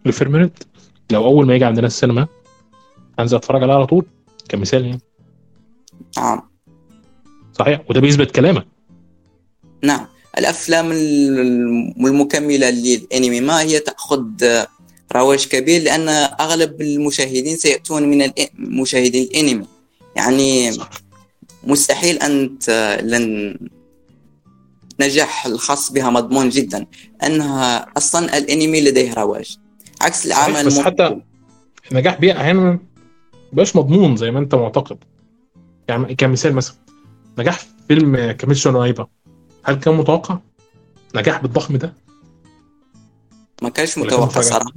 ل 0.05 0.11
Film 0.11 0.35
Red. 0.35 0.63
لو 1.11 1.25
أول 1.25 1.47
ما 1.47 1.55
يجي 1.55 1.65
عندنا 1.65 1.87
السينما 1.87 2.27
هنزل 3.19 3.37
أتفرج 3.37 3.63
عليه 3.63 3.73
على 3.73 3.87
طول 3.87 4.05
كمثال 4.49 4.85
يعني. 4.85 5.01
نعم 6.17 6.41
صحيح؟ 7.59 7.81
وده 7.89 7.99
بيثبت 8.01 8.31
كلامك. 8.31 8.67
نعم. 9.83 10.07
الأفلام 10.37 10.91
الم- 10.91 12.05
المكملة 12.07 12.69
للأنمي 12.69 13.41
ما 13.41 13.61
هي 13.61 13.79
تأخذ 13.79 14.23
رواج 15.15 15.47
كبير؟ 15.47 15.81
لأن 15.81 16.09
أغلب 16.39 16.81
المشاهدين 16.81 17.55
سيأتون 17.57 18.03
من 18.03 18.29
مشاهدين 18.59 19.23
الأنمي. 19.23 19.65
يعني 20.15 20.71
صح. 20.71 20.89
مستحيل 21.63 22.17
ان 22.19 22.57
لن 23.03 23.57
نجاح 24.99 25.45
الخاص 25.45 25.91
بها 25.91 26.09
مضمون 26.09 26.49
جدا 26.49 26.85
أنها 27.23 27.85
أصلا 27.97 28.37
الأنمي 28.37 28.81
لديه 28.81 29.13
رواج. 29.13 29.57
عكس 30.01 30.25
العمل 30.25 30.65
بس 30.65 30.79
حتى 30.79 31.21
النجاح 31.91 32.19
بيها 32.19 32.41
أحيانا 32.41 32.79
مبقاش 33.53 33.75
مضمون 33.75 34.15
زي 34.15 34.31
ما 34.31 34.39
أنت 34.39 34.55
معتقد. 34.55 34.97
يعني 35.87 36.15
كمثال 36.15 36.53
مثلا 36.53 36.75
نجاح 37.39 37.65
فيلم 37.87 38.31
كاميتسو 38.31 38.71
نو 38.71 38.83
ايبا 38.83 39.07
هل 39.63 39.75
كان 39.75 39.93
متوقع؟ 39.93 40.39
نجاح 41.15 41.41
بالضخم 41.41 41.77
ده؟ 41.77 41.93
ما 43.61 43.69
كانش 43.69 43.97
متوقع؟ 43.97 44.41
صراحة. 44.41 44.71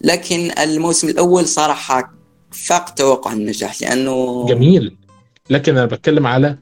لكن 0.00 0.50
الموسم 0.58 1.08
الأول 1.08 1.46
صراحة 1.46 2.14
فاق 2.50 2.90
توقع 2.90 3.32
النجاح 3.32 3.82
لأنه 3.82 4.46
جميل. 4.48 4.96
لكن 5.50 5.76
أنا 5.76 5.86
بتكلم 5.86 6.26
على 6.26 6.58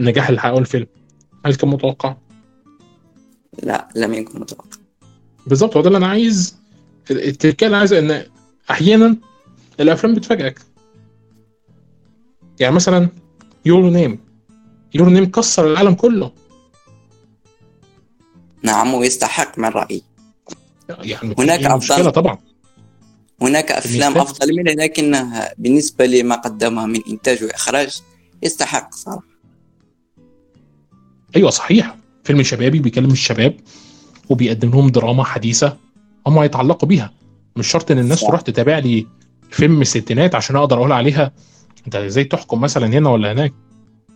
النجاح 0.00 0.28
اللي 0.28 0.40
حققه 0.40 0.58
الفيلم 0.58 0.86
هل 1.46 1.54
كان 1.54 1.70
متوقع؟ 1.70 2.16
لا 3.62 3.88
لم 3.96 4.14
يكن 4.14 4.40
متوقع. 4.40 4.64
بالظبط 5.46 5.76
هو 5.76 5.82
ده 5.82 5.86
اللي 5.88 5.98
أنا 5.98 6.06
عايز. 6.06 6.56
التركية 7.10 7.66
اللي 7.66 7.76
عايز 7.76 7.92
إن 7.92 8.26
أحيانا 8.70 9.16
الأفلام 9.80 10.14
بتفاجئك. 10.14 10.58
يعني 12.60 12.74
مثلا 12.74 13.08
يورو 13.64 13.90
نيم 13.90 14.18
يورو 14.94 15.10
نيم 15.10 15.30
كسر 15.30 15.66
العالم 15.72 15.94
كله. 15.94 16.32
نعم 18.62 18.94
ويستحق 18.94 19.58
من 19.58 19.68
رأيي. 19.68 20.02
يعني 20.88 21.34
هناك 21.38 21.60
أفضل- 21.60 21.76
مشكلة 21.76 22.10
طبعا. 22.10 22.38
هناك 23.42 23.70
أفلام 23.72 24.14
بالنسبة- 24.14 24.16
أفضل 24.16 24.56
منه 24.56 24.72
لكنها 24.72 25.54
بالنسبة 25.58 26.06
لما 26.06 26.34
قدمها 26.36 26.86
من 26.86 27.00
إنتاج 27.10 27.44
وإخراج 27.44 28.02
يستحق 28.42 28.94
صراحة. 28.94 29.33
أيوه 31.36 31.50
صحيح. 31.50 31.96
فيلم 32.24 32.42
شبابي 32.42 32.78
بيكلم 32.78 33.10
الشباب 33.10 33.56
وبيقدم 34.28 34.70
لهم 34.70 34.88
دراما 34.88 35.24
حديثة 35.24 35.76
هم 36.26 36.38
هيتعلقوا 36.38 36.88
بيها. 36.88 37.12
مش 37.56 37.66
شرط 37.66 37.90
إن 37.90 37.98
الناس. 37.98 38.20
تروح 38.20 38.40
تتابع 38.40 38.78
لي 38.78 39.06
فيلم 39.50 39.80
الستينات 39.80 40.34
عشان 40.34 40.56
أقدر 40.56 40.76
أقول 40.78 40.92
عليها. 40.92 41.32
أنت 41.86 41.96
إزاي 41.96 42.24
تحكم 42.24 42.60
مثلا 42.60 42.86
هنا 42.86 43.10
ولا 43.10 43.32
هناك؟ 43.32 43.52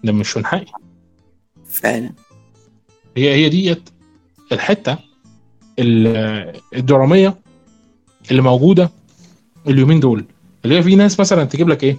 ده 0.04 0.12
مش 0.12 0.36
من 0.36 0.46
حقي. 0.46 0.66
فعلا. 1.70 2.12
هي 3.16 3.34
هي 3.34 3.48
ديت 3.48 3.88
الحتة 4.52 4.98
ال- 5.78 6.60
الدرامية 6.74 7.34
اللي 8.30 8.42
موجودة 8.42 8.90
اليومين 9.68 10.00
دول. 10.00 10.24
اللي 10.64 10.78
هي 10.78 10.82
في 10.82 10.96
ناس 10.96 11.20
مثلا 11.20 11.44
تجيب 11.44 11.68
لك 11.68 11.84
إيه؟ 11.84 11.96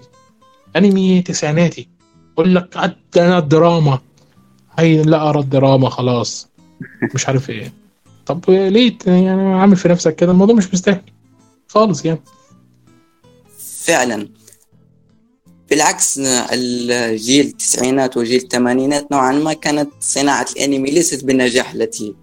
أنمي 0.76 1.22
تسعيناتي. 1.22 1.88
يقول 2.34 2.56
لك 2.56 2.78
عدنا 2.78 3.38
الدراما 3.38 4.00
هي 4.80 5.02
لا 5.02 5.30
أرى 5.30 5.40
الدراما 5.40 5.90
خلاص. 5.90 6.48
مش 7.16 7.28
عارف 7.28 7.50
إيه. 7.50 7.74
طب 8.26 8.44
ليه 8.50 8.98
يعني 9.08 9.30
عامل 9.54 9.76
في 9.76 9.90
نفسك 9.90 10.16
كده؟ 10.16 10.32
الموضوع 10.32 10.56
مش 10.56 10.74
مستاهل. 10.74 11.02
خالص 11.68 12.06
يعني. 12.06 12.20
فعلا. 13.84 14.30
بالعكس 15.70 16.20
الجيل 16.24 17.46
التسعينات 17.46 18.18
وجيل 18.18 18.42
الثمانينات 18.42 19.12
نوعا 19.12 19.32
ما 19.32 19.54
كانت 19.54 19.90
صناعة 20.00 20.46
الأنمي 20.58 20.92
ليست 20.92 21.26
بالنجاح 21.26 21.72
التي 21.74 22.16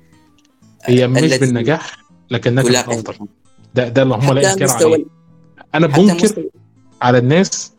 هي 0.84 1.08
مش 1.08 1.22
التي- 1.22 1.38
بالنجاح 1.38 1.96
لكنها 2.30 2.62
كانت 2.64 3.08
أفضل. 3.08 3.26
ده 3.74 3.88
ده 3.88 4.02
اللي 4.02 4.14
هم 4.14 4.32
لا 4.32 4.54
مستوى 4.64 4.92
عليه. 4.94 5.04
أنا 5.74 5.88
حتى 5.92 6.02
بنكر 6.02 6.44
على 7.02 7.18
الناس 7.18 7.72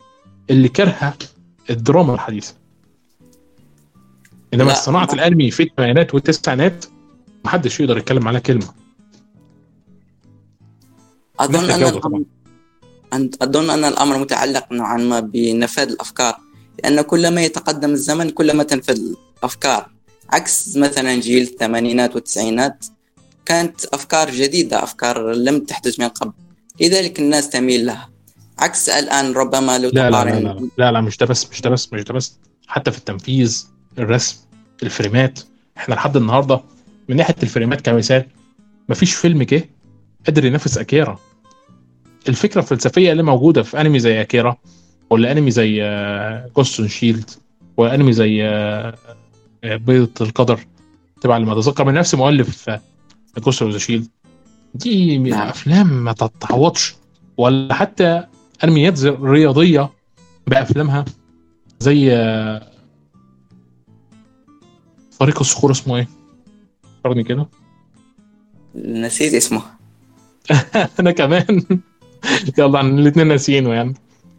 اللي 0.50 0.68
كارهه 0.68 1.14
الدراما 1.70 2.14
الحديثة. 2.14 2.54
إنما 4.54 4.68
لا، 4.68 4.74
صناعة 4.74 5.08
الأنمي 5.12 5.50
في 5.50 5.62
الثمانينات 5.62 6.14
والتسعينات 6.14 6.84
محدش 7.44 7.80
يقدر 7.80 7.98
يتكلم 7.98 8.28
عليها 8.28 8.40
كلمة. 8.40 8.66
طبعاً. 11.38 11.64
الأمر 11.64 12.24
أن- 13.14 13.30
أظن 13.42 13.70
أن 13.70 13.84
الأمر 13.84 14.18
متعلق 14.18 14.72
نوعا 14.72 14.96
ما 14.96 15.20
بنفاذ 15.20 15.88
الأفكار. 15.90 16.38
لأن 16.84 17.00
كلما 17.00 17.42
يتقدم 17.42 17.90
الزمن 17.90 18.30
كلما 18.30 18.62
تنفذ 18.62 19.00
الأفكار. 19.38 19.90
عكس 20.30 20.76
مثلا 20.76 21.20
جيل 21.20 21.42
الثمانينات 21.42 22.14
والتسعينات 22.14 22.86
كانت 23.46 23.84
أفكار 23.84 24.30
جديدة 24.30 24.82
أفكار 24.82 25.32
لم 25.32 25.60
تحدث 25.60 26.00
من 26.00 26.08
قبل. 26.08 26.32
لذلك 26.80 27.20
الناس 27.20 27.48
تميل 27.50 27.86
لها. 27.86 28.10
عكس 28.58 28.88
الآن 28.88 29.32
ربما 29.32 29.78
لو 29.78 29.88
لا 29.88 30.10
لا 30.10 30.10
لا 30.10 30.10
تقارن 30.10 30.42
لا 30.44 30.68
لا, 30.78 30.92
لا 30.92 31.00
مش 31.00 31.16
ده 31.16 31.26
بس 31.26 31.50
مش 31.50 31.60
ده 31.60 31.70
بس 31.70 31.92
مش 31.92 32.02
ده 32.04 32.14
بس. 32.14 32.38
حتى 32.66 32.90
في 32.90 32.98
التنفيذ 32.98 33.66
الرسم 33.98 34.36
الفريمات. 34.82 35.40
إحنا 35.76 35.94
لحد 35.94 36.16
النهارده 36.16 36.60
من 37.08 37.16
ناحية 37.16 37.34
الفريمات 37.42 37.80
كمثال 37.80 38.26
مفيش 38.88 39.14
فيلم 39.14 39.42
جه 39.42 39.68
قادر 40.26 40.44
ينافس 40.44 40.78
أكيرا. 40.78 41.18
الفكرة 42.28 42.60
الفلسفية 42.60 43.12
اللي 43.12 43.22
موجودة 43.22 43.62
في 43.62 43.80
أنمي 43.80 43.98
زي 43.98 44.20
أكيرا 44.20 44.56
ولا 45.10 45.32
أنمي 45.32 45.50
زي 45.50 45.82
كوستون 46.52 46.88
شيلد 46.88 47.30
ولا 47.76 47.94
أنمي 47.94 48.12
زي 48.12 48.44
آه، 48.44 48.94
آه، 49.64 49.76
بيضة 49.76 50.10
القدر 50.20 50.60
تبع 51.20 51.36
اللي 51.36 51.46
ما 51.46 51.52
اتذكر 51.52 51.84
من 51.84 51.94
نفس 51.94 52.14
مؤلف 52.14 52.70
كوستون 53.44 53.78
شيلد 53.78 54.08
دي 54.74 55.18
نعم. 55.18 55.48
افلام 55.48 56.04
ما 56.04 56.12
تتعوضش 56.12 56.94
ولا 57.36 57.74
حتى 57.74 58.24
أنميات 58.64 59.04
رياضية 59.04 59.90
بأفلامها 60.46 61.04
زي 61.80 62.12
آه، 62.12 62.77
فريق 65.20 65.40
الصخور 65.40 65.70
اسمه 65.70 65.96
إيه؟ 65.96 66.08
فكرني 67.04 67.24
كده. 67.24 67.48
نسيت 68.74 69.34
اسمه. 69.34 69.62
أنا 71.00 71.10
كمان. 71.10 71.62
يلا 72.58 72.80
الاثنين 72.80 73.26
ناسيينه 73.26 73.74
يعني. 73.74 73.94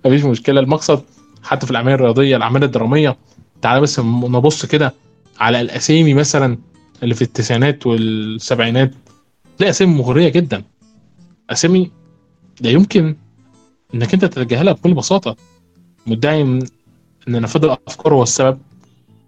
مفيش 0.06 0.24
مشكلة. 0.24 0.60
المقصد 0.60 1.04
حتى 1.44 1.66
في 1.66 1.72
الأعمال 1.72 1.94
الرياضية 1.94 2.38
الأعمال 2.38 2.64
الدرامية. 2.64 3.18
تعالى 3.62 3.82
بس 3.82 4.00
نبص 4.00 4.66
كده 4.66 4.94
على 5.40 5.62
الأسامي 5.62 6.14
مثلا 6.14 6.58
اللي 7.04 7.16
في 7.16 7.22
التسعينات 7.22 7.88
والسبعينات. 7.88 8.92
تلاقي 9.58 9.70
أسامي 9.70 9.96
مغرية 9.96 10.30
جدا. 10.30 10.64
أسامي 11.50 11.92
لا 12.62 12.70
يمكن 12.70 13.16
إنك 13.94 14.14
أنت 14.14 14.26
تتجاهلها 14.26 14.74
بكل 14.74 14.94
بساطة. 14.94 15.36
مدعي 16.08 16.42
ان 16.42 16.62
نفاذ 17.28 17.64
الأفكار 17.64 18.14
هو 18.14 18.24
السبب 18.24 18.58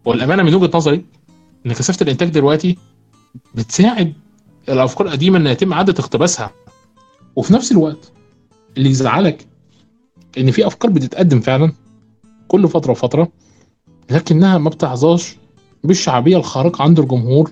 والأمانة 0.06 0.44
من 0.44 0.54
وجهة 0.56 0.78
نظري 0.78 1.06
إن 1.66 1.74
كثافة 1.74 2.04
الإنتاج 2.04 2.30
دلوقتي 2.30 2.78
بتساعد 3.56 4.14
الأفكار 4.70 5.08
القديمة 5.08 5.38
ان 5.38 5.48
يتم 5.48 5.74
اعاده 5.74 5.94
اقتباسها. 6.00 6.52
وفي 7.36 7.54
نفس 7.54 7.72
الوقت 7.72 8.12
اللي 8.78 8.90
يزعلك 8.90 9.48
إن 10.38 10.52
في 10.52 10.68
أفكار 10.68 10.92
بتتقدم 10.92 11.40
فعلا 11.42 11.74
كل 12.48 12.68
فترة 12.68 12.92
وفترة 12.92 13.32
لكنها 14.10 14.58
ما 14.58 14.70
بتحظاش 14.70 15.36
بالشعبية 15.84 16.38
الخارقة 16.38 16.84
عند 16.84 17.00
الجمهور 17.00 17.52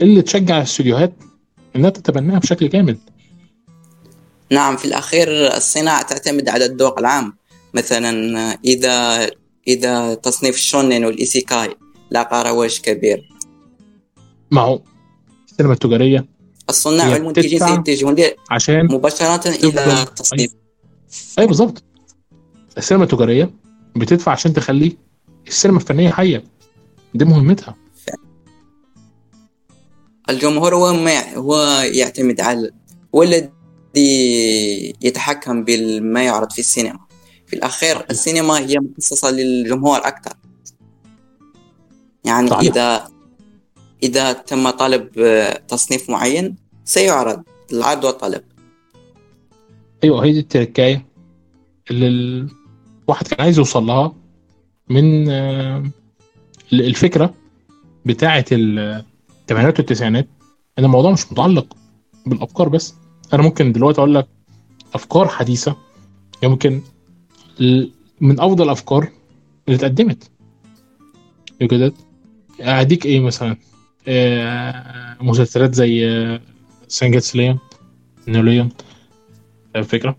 اللي 0.00 0.22
تشجع 0.22 0.58
الاستوديوهات 0.58 1.12
إنها 1.76 1.90
تتبناها 1.90 2.38
بشكل 2.38 2.66
كامل. 2.66 2.98
نعم 4.50 4.76
في 4.76 4.84
الأخير 4.84 5.56
الصناعة 5.56 6.02
تعتمد 6.02 6.48
على 6.48 6.64
الذوق 6.64 6.98
العام. 6.98 7.36
مثلا 7.74 8.10
إذا 8.64 9.28
إذا 9.68 10.14
تصنيف 10.14 10.54
الشونين 10.54 11.04
والإيسيكاي 11.04 11.76
لاقى 12.10 12.44
رواج 12.44 12.80
كبير. 12.80 13.31
ما 14.52 14.60
هو 14.60 14.80
السينما 15.50 15.72
التجارية 15.72 16.26
الصناع 16.68 17.08
والمنتجين 17.08 17.58
سيتجهون 17.58 18.16
عشان 18.50 18.84
مباشرة 18.84 19.48
إلى 19.48 19.70
تفضل. 19.70 19.80
التصنيف 19.80 20.50
اي 21.38 21.46
بالظبط 21.46 21.82
السينما 22.78 23.04
التجارية 23.04 23.50
بتدفع 23.96 24.32
عشان 24.32 24.52
تخلي 24.52 24.96
السينما 25.48 25.78
الفنية 25.78 26.10
حية 26.10 26.44
دي 27.14 27.24
مهمتها 27.24 27.74
الجمهور 30.30 30.74
هو 30.74 30.92
ما 30.92 31.34
هو 31.34 31.56
يعتمد 31.92 32.40
على 32.40 32.70
هو 33.14 33.22
الذي 33.22 33.50
يتحكم 35.02 35.64
بما 35.64 36.22
يعرض 36.22 36.52
في 36.52 36.58
السينما 36.58 37.00
في 37.46 37.56
الأخير 37.56 37.94
صحيح. 37.94 38.06
السينما 38.10 38.58
هي 38.58 38.78
مخصصة 38.78 39.30
للجمهور 39.30 39.98
أكثر 39.98 40.32
يعني 42.24 42.50
صحيح. 42.50 42.70
إذا 42.72 43.11
إذا 44.02 44.32
تم 44.32 44.70
طلب 44.70 45.18
آه، 45.18 45.58
تصنيف 45.68 46.10
معين 46.10 46.56
سيعرض 46.84 47.42
العرض 47.72 48.04
والطلب. 48.04 48.42
أيوه 50.04 50.24
هي 50.24 50.32
دي 50.32 50.38
التركاية 50.38 51.06
اللي 51.90 52.06
الواحد 53.04 53.26
كان 53.28 53.40
عايز 53.40 53.58
يوصل 53.58 53.86
لها 53.86 54.14
من 54.88 55.28
آه، 55.30 55.82
الفكرة 56.72 57.34
بتاعة 58.06 58.44
الثمانينات 58.52 59.78
والتسعينات 59.78 60.28
إن 60.78 60.84
الموضوع 60.84 61.12
مش 61.12 61.32
متعلق 61.32 61.76
بالأفكار 62.26 62.68
بس. 62.68 62.94
أنا 63.32 63.42
ممكن 63.42 63.72
دلوقتي 63.72 63.98
أقول 63.98 64.14
لك 64.14 64.28
أفكار 64.94 65.28
حديثة 65.28 65.76
يمكن 66.42 66.80
من 68.20 68.40
أفضل 68.40 68.64
الأفكار 68.64 69.08
اللي 69.68 69.76
اتقدمت. 69.76 70.30
بجد 71.60 71.94
اديك 72.60 73.06
إيه 73.06 73.20
مثلا؟ 73.20 73.56
مسلسلات 75.20 75.74
زي 75.74 76.08
آه، 76.08 76.40
سانجاتس 76.88 77.36
ليون 77.36 77.58
نوليون 78.28 78.68
الفكرة 79.76 80.16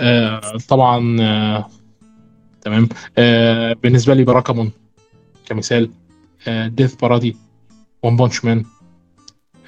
آه 0.00 0.40
طبعا 0.68 1.16
آه 1.20 1.68
تمام. 2.60 2.88
آه 3.18 3.72
بالنسبة 3.72 4.14
لي 4.14 4.24
براكامون 4.24 4.72
كمثال. 5.46 5.90
آه 6.48 6.66
ديث 6.66 6.94
بارادي 6.94 7.36
ون 8.02 8.16
بانش 8.16 8.44
مان 8.44 8.64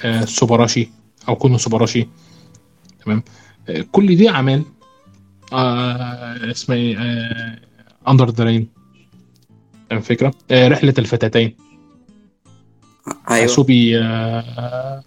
آه 0.04 0.24
سوبراشي 0.24 0.88
أو 1.28 1.36
كونو 1.36 1.58
سوبراشي 1.58 2.08
تمام. 3.04 3.22
آه 3.68 3.84
كل 3.92 4.16
دي 4.16 4.28
أعمال 4.28 4.62
آه 5.52 6.50
اسمها 6.50 6.76
إيه؟ 6.78 6.98
آه 6.98 7.58
After 8.08 8.30
the 8.30 8.44
Rain 8.44 8.68
الفكرة 9.92 10.34
آه 10.50 10.68
رحلة 10.68 10.94
الفتاتين. 10.98 11.56
أيوة. 13.30 13.44
أسوبي 13.44 13.98
آه 13.98 15.02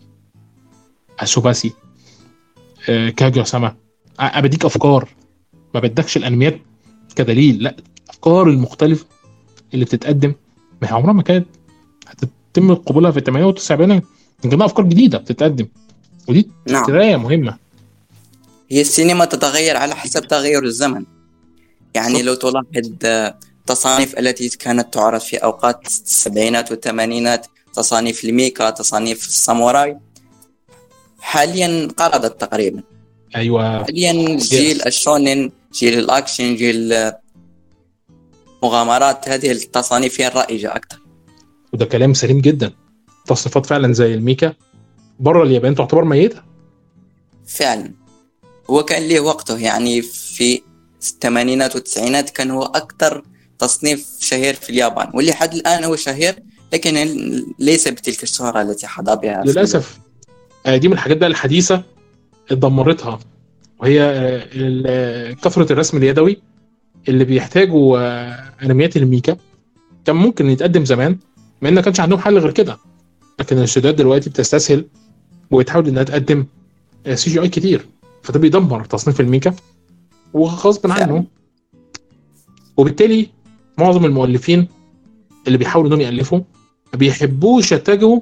أسوباسي 1.19 1.73
آه 2.89 3.09
كاجو 3.09 3.43
سما. 3.43 3.75
آه 4.19 4.39
بديك 4.39 4.65
أفكار. 4.65 5.09
ما 5.73 5.79
بدكش 5.79 6.17
الأنميات 6.17 6.59
كدليل. 7.15 7.63
لا 7.63 7.75
الافكار 8.05 8.49
المختلفه 8.49 9.05
اللي 9.73 9.85
بتتقدم. 9.85 10.33
ما 10.81 10.87
هي 10.87 10.91
عمرها 10.91 11.13
ما 11.13 11.23
كانت 11.23 11.47
هتتم 12.07 12.73
قبولها 12.73 13.11
في 13.11 13.17
الثمانينات 13.17 13.53
والتسعينات 13.55 14.03
كان 14.43 14.61
أفكار 14.61 14.85
جديدة 14.85 15.17
بتتقدم. 15.17 15.67
ودي 16.27 16.49
نعم. 16.67 17.21
مهمة. 17.21 17.57
هي 18.71 18.81
السينما 18.81 19.25
تتغير 19.25 19.77
على 19.77 19.95
حسب 19.95 20.27
تغير 20.27 20.63
الزمن. 20.63 21.05
يعني. 21.93 22.21
لو 22.21 22.33
تلاحظ 22.33 22.65
آه، 23.05 23.39
التصانيف 23.59 24.19
التي 24.19 24.49
كانت 24.49 24.93
تعرض 24.93 25.19
في 25.19 25.37
أوقات 25.37 25.85
السبعينات 25.85 26.71
والثمانينات 26.71 27.47
تصانيف 27.75 28.25
الميكا 28.25 28.69
تصانيف 28.69 29.27
الساموراي. 29.27 29.97
حاليا 31.19 31.65
انقرضت 31.65 32.41
تقريبا. 32.41 32.83
أيوه. 33.35 33.83
حاليا 33.83 34.37
جيل 34.37 34.81
الشونين 34.87 35.51
جيل 35.73 35.99
الأكشن 35.99 36.55
جيل 36.55 37.11
مغامرات 38.63 39.29
هذه 39.29 39.51
التصانيف 39.51 40.21
هي 40.21 40.27
الرائجة 40.27 40.75
أكثر. 40.75 40.99
وده 41.73 41.85
كلام 41.85 42.13
سليم 42.13 42.41
جدا. 42.41 42.73
تصنيفات 43.27 43.65
فعلا 43.65 43.93
زي 43.93 44.13
الميكا. 44.13 44.53
بره 45.19 45.43
اليابان 45.43 45.75
تعتبر 45.75 46.03
ميتة؟ 46.03 46.41
فعلا. 47.47 47.93
هو 48.69 48.83
كان 48.83 49.07
له 49.07 49.19
وقته 49.19 49.57
يعني 49.57 50.01
في 50.01 50.61
الثمانينات 51.01 51.75
والتسعينات 51.75 52.29
كان 52.29 52.51
هو 52.51 52.63
أكثر 52.63 53.23
تصنيف 53.59 54.07
شهير 54.19 54.53
في 54.53 54.69
اليابان. 54.69 55.11
واللي 55.13 55.33
حد 55.33 55.53
الآن 55.53 55.83
هو 55.83 55.95
شهير 55.95 56.43
لكن 56.73 56.93
ليس 57.59 57.87
بتلك 57.87 58.23
الشهرة 58.23 58.61
التي 58.61 58.87
حظى 58.87 59.15
بها 59.15 59.43
للأسف 59.45 59.99
آه، 60.65 60.77
دي 60.77 60.87
من 60.87 60.93
الحاجات 60.93 61.17
بقى 61.17 61.29
الحديثة 61.29 61.83
اتدمرتها 62.51 63.19
وهي 63.79 64.01
آه، 64.01 64.47
آه، 64.87 65.31
كثرة 65.31 65.73
الرسم 65.73 65.97
اليدوي 65.97 66.41
اللي 67.07 67.25
بيحتاجوا 67.25 67.97
أنميات 68.65 68.97
الميكا. 68.97 69.37
كان 70.05 70.15
ممكن 70.15 70.49
يتقدم 70.49 70.85
زمان 70.85 71.17
ما 71.61 71.69
إن 71.69 71.73
ما 71.73 71.81
كانش 71.81 71.99
عندهم 71.99 72.19
حل 72.19 72.37
غير 72.37 72.51
كده. 72.51 72.77
لكن 73.39 73.57
الاستوديوهات 73.57 73.97
دلوقتي 73.97 74.29
بتستسهل 74.29 74.85
وبتحاول 75.51 75.87
إنها 75.87 76.03
تقدم 76.03 76.45
CGI 77.13 77.49
كتير. 77.49 77.85
فده 78.23 78.39
بيدمر 78.39 78.83
تصنيف 78.85 79.19
الميكا 79.21 79.55
وغصب. 80.33 80.91
عنه. 80.91 81.25
وبالتالي 82.77 83.29
معظم 83.77 84.05
المؤلفين 84.05 84.67
اللي 85.47 85.57
بيحاولوا 85.57 85.89
إنهم 85.89 86.01
يألفوا 86.01 86.39
ما 86.95 86.99
بيحبوش 86.99 87.71
يتجهوا 87.71 88.19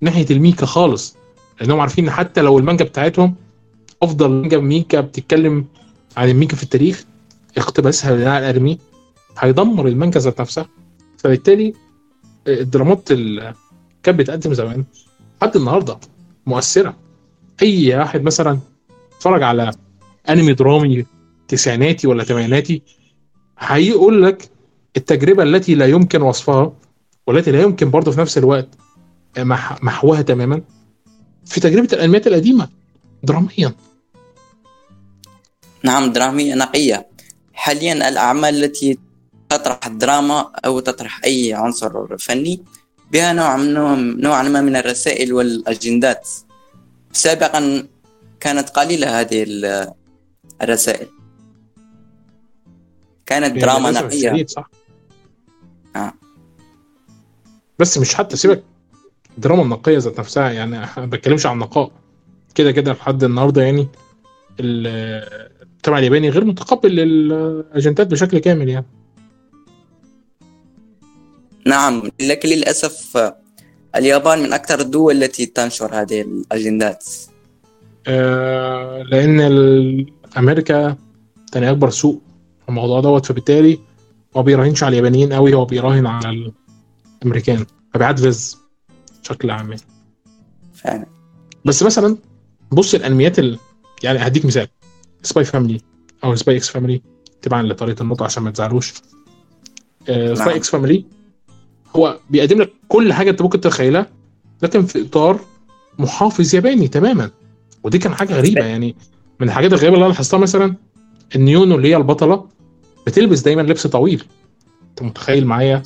ناحية 0.00 0.26
الميكا 0.30 0.66
خالص 0.66 1.16
لأنهم 1.60 1.80
عارفين 1.80 2.04
إن 2.04 2.10
حتى 2.10 2.40
لو 2.42 2.58
المانجا 2.58 2.84
بتاعتهم 2.84 3.34
أفضل 4.02 4.30
مانجا 4.30 4.58
ميكا 4.58 5.00
بتتكلم 5.00 5.64
عن 6.16 6.28
الميكا 6.30 6.56
في 6.56 6.62
التاريخ 6.62 7.04
اقتباسها 7.58 8.16
لناع 8.16 8.38
الأرمي 8.38 8.78
هيدمر 9.38 9.86
المانجا 9.88 10.20
ذات 10.20 10.40
نفسها. 10.40 10.68
فبالتالي 11.18 11.72
الدرامات 12.48 13.10
اللي 13.12 13.54
كانت 14.02 14.18
بتقدم 14.18 14.54
زمان 14.54 14.84
لحد 15.42 15.56
النهارده 15.56 15.98
مؤثرة. 16.46 16.96
أي 17.62 17.96
واحد 17.96 18.22
مثلا 18.22 18.58
اتفرج 19.16 19.42
على 19.42 19.70
أنمي 20.28 20.52
درامي 20.52 21.06
تسعيناتي 21.48 22.06
ولا 22.06 22.24
ثمانيناتي 22.24 22.82
هيقول 23.58 24.22
لك 24.22 24.50
التجربة 24.96 25.42
التي 25.42 25.74
لا 25.74 25.86
يمكن 25.86 26.22
وصفها 26.22 26.72
والتي 27.26 27.50
لا 27.52 27.62
يمكن 27.62 27.90
برضه 27.90 28.12
في 28.12 28.20
نفس 28.20 28.38
الوقت 28.38 28.68
مح- 29.38 29.82
محوها 29.84 30.22
تماما 30.22 30.62
في 31.46 31.60
تجربة 31.60 31.88
الأنميات 31.92 32.26
القديمة 32.26 32.68
دراميا. 33.22 33.74
نعم 35.84 36.12
درامية 36.12 36.54
نقية. 36.54 37.06
حاليا 37.52 38.08
الأعمال 38.08 38.64
التي 38.64 38.98
تطرح 39.48 39.86
الدراما 39.86 40.40
أو 40.64 40.80
تطرح 40.80 41.20
أي 41.24 41.54
عنصر 41.54 42.16
فني 42.18 42.62
بها 43.12 43.32
نوع 43.32 43.56
من 43.56 44.20
نوعا 44.20 44.42
ما 44.42 44.60
من 44.60 44.76
الرسائل 44.76 45.32
والأجندات. 45.32 46.28
سابقا 47.12 47.86
كانت 48.40 48.68
قليلة 48.68 49.20
هذه 49.20 49.42
ال- 49.42 49.92
الرسائل. 50.62 51.06
كانت 53.26 53.56
دراما 53.60 53.90
نقية. 53.90 54.46
صح؟ 54.46 54.70
آه. 55.96 56.12
بس 57.82 57.98
مش 57.98 58.14
حتى 58.14 58.36
سيبك. 58.36 58.62
الدراما 59.36 59.62
النقية 59.62 59.98
ذات 59.98 60.20
نفسها 60.20 60.50
يعني 60.50 60.70
ما 60.96 61.06
بتكلمش 61.06 61.46
عن 61.46 61.58
نقاء 61.58 61.90
كده 62.54 62.72
كده 62.72 62.92
لحد 62.92 63.24
النهارده 63.24 63.62
يعني 63.62 63.88
ال- 64.60 65.52
المجتمع 65.62 65.98
الياباني 65.98 66.28
غير 66.30 66.44
متقبل 66.44 66.90
للاجندات 66.96 68.06
بشكل 68.06 68.38
كامل 68.38 68.68
يعني. 68.68 68.86
نعم 71.66 72.02
لكن 72.20 72.48
للأسف 72.48 73.32
اليابان 73.96 74.38
من 74.42 74.52
أكثر 74.52 74.80
الدول 74.80 75.22
التي 75.22 75.46
تنشر 75.46 75.94
هذه 75.94 76.20
الأجندات. 76.20 77.04
آه، 78.06 79.02
لأن 79.02 79.40
أمريكا 80.38 80.96
تاني 81.52 81.70
أكبر 81.70 81.90
سوق 81.90 82.22
في 82.62 82.68
الموضوع 82.68 83.00
دوت 83.00 83.26
فبالتالي 83.26 83.74
هو 84.36 84.40
ما 84.40 84.42
بيراهنش 84.42 84.82
على 84.82 84.90
اليابانيين 84.92 85.32
قوي 85.32 85.54
هو 85.54 85.64
بيراهن 85.64 86.06
على 86.06 86.52
الامريكان 87.22 87.66
فبيعدفز 87.94 88.58
بشكل 89.22 89.50
عام. 89.50 89.76
فعلا. 90.74 91.06
بس 91.64 91.82
مثلا 91.82 92.16
بص 92.72 92.94
الأنميات 92.94 93.38
ال... 93.38 93.58
يعني 94.02 94.18
هديك 94.18 94.44
مثال. 94.44 94.68
Spy 95.22 95.44
Family 95.44 95.80
أو 96.24 96.34
Spy 96.34 96.56
x 96.56 96.68
Family 96.68 97.02
تبعا 97.42 97.62
لطريقة 97.62 98.02
النطق 98.02 98.22
عشان 98.22 98.42
ما 98.42 98.50
تزعلوش. 98.50 98.92
Spy. 100.06 100.56
x 100.56 100.70
Family 100.70 101.04
هو 101.96 102.18
بيقدم 102.30 102.62
لك 102.62 102.72
كل 102.88 103.12
حاجة 103.12 103.30
أنت 103.30 103.42
ممكن 103.42 103.60
تتخيلها 103.60 104.06
لكن 104.62 104.86
في 104.86 105.02
إطار 105.02 105.40
محافظ 105.98 106.54
ياباني 106.54 106.88
تماما. 106.88 107.30
ودي 107.82 107.98
كان 107.98 108.14
حاجة 108.14 108.34
غريبة 108.34 108.64
يعني. 108.64 108.96
من 109.40 109.48
الحاجات 109.48 109.72
الغريبة 109.72 109.94
اللي 109.94 110.06
أنا 110.06 110.12
لاحظتها 110.12 110.38
مثلا 110.38 110.76
إن 111.36 111.48
يونو 111.48 111.74
اللي 111.76 111.88
هي 111.88 111.96
البطلة 111.96 112.48
بتلبس 113.06 113.40
دايما 113.40 113.62
لبس 113.62 113.86
طويل. 113.86 114.24
أنت 114.90 115.02
متخيل 115.02 115.46
معايا؟ 115.46 115.82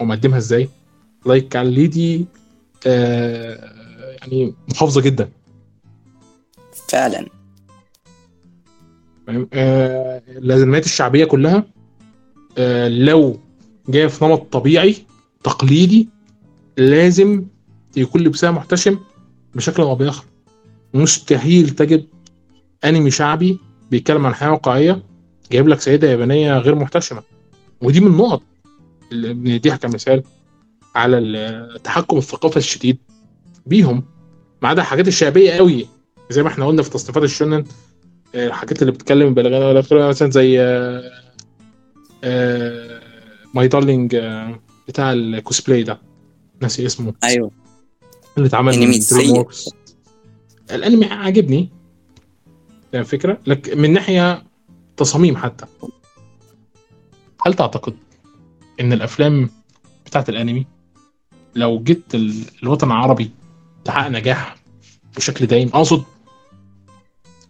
ومقدمها 0.00 0.38
إزاي. 0.38 0.68
لايك 1.26 1.56
على 1.56 1.70
ليدي 1.70 2.26
آه 2.86 4.16
يعني 4.20 4.54
محافظة 4.68 5.00
جدا. 5.00 5.28
فعلا. 6.88 7.26
فاهم 9.26 9.48
آه 9.52 10.22
الشعبية 10.84 11.24
كلها 11.24 11.64
آه 12.58 12.88
لو 12.88 13.40
جاية 13.88 14.06
في 14.06 14.24
نمط 14.24 14.52
طبيعي 14.52 14.96
تقليدي 15.44 16.08
لازم 16.76 17.44
يكون 17.96 18.20
لبسها 18.20 18.50
محتشم 18.50 18.98
بشكل 19.54 19.82
أو 19.82 19.94
بآخر. 19.94 20.24
مستحيل 20.94 21.70
تجد 21.70 22.06
أنمي 22.84 23.10
شعبي 23.10 23.58
بيتكلم 23.90 24.26
عن 24.26 24.34
حياة 24.34 24.50
واقعية 24.50 25.02
جايب 25.52 25.68
لك 25.68 25.80
سيدة 25.80 26.08
يابانية 26.08 26.58
غير 26.58 26.74
محتشمة. 26.74 27.22
ودي 27.82 28.00
من 28.00 28.06
النقط. 28.06 28.42
بنديها 29.12 29.76
كمثال 29.76 30.22
على 30.94 31.18
التحكم 31.18 32.18
الثقافي 32.18 32.56
الشديد 32.56 32.98
بيهم 33.66 34.04
ما 34.62 34.68
عدا 34.68 34.82
الحاجات 34.82 35.08
الشعبية 35.08 35.52
قوي. 35.52 35.86
زي 36.30 36.42
ما 36.42 36.48
إحنا 36.48 36.66
قلنا 36.66 36.82
في 36.82 36.90
تصنيفات 36.90 37.22
الشونن 37.22 37.64
آه، 38.34 38.46
الحاجات 38.46 38.82
اللي 38.82 38.92
بتتكلم 38.92 39.34
بلغان 39.34 39.62
ولا 39.62 39.80
بتتكلم 39.80 40.08
مثلا 40.08 40.30
زي 40.30 40.58
My 43.54 43.68
Darling 43.68 44.16
بتاع 44.88 45.12
الكوسبلاي 45.12 45.82
ده. 45.82 46.00
ناسي 46.60 46.86
اسمه. 46.86 47.14
أيوه. 47.24 47.50
اللي 48.36 48.48
اتعمل 48.48 48.72
أنمي 48.72 48.86
من. 48.86 49.00
DreamWorks 49.10 49.68
الانمي 50.70 51.06
عاجبني. 51.06 51.70
فاهم 52.92 53.00
الفكرة؟ 53.02 53.38
لك 53.46 53.74
من 53.76 53.92
ناحية 53.92 54.44
تصاميم 54.96 55.36
حتى. 55.36 55.66
هل 57.46 57.54
تعتقد 57.54 57.96
إن 58.80 58.92
الأفلام 58.92 59.50
بتاعت 60.06 60.28
الأنمي 60.28 60.66
لو 61.54 61.82
جيت 61.82 62.14
ال- 62.14 62.44
الوطن 62.62 62.86
العربي 62.86 63.30
تحقق 63.84 64.08
نجاح 64.08 64.56
بشكل 65.16 65.46
دايم 65.46 65.68
أقصد 65.74 66.04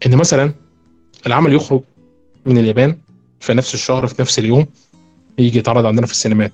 إن 0.06 0.16
مثلا 0.16 0.54
العمل 1.26 1.52
يخرج 1.54 1.80
من 2.46 2.58
اليابان 2.58 2.98
في 3.40 3.54
نفس 3.54 3.74
الشهر 3.74 4.06
في 4.06 4.22
نفس 4.22 4.38
اليوم 4.38 4.66
يجي 5.38 5.58
يتعرض 5.58 5.86
عندنا 5.86 6.06
في 6.06 6.12
السينمات. 6.12 6.52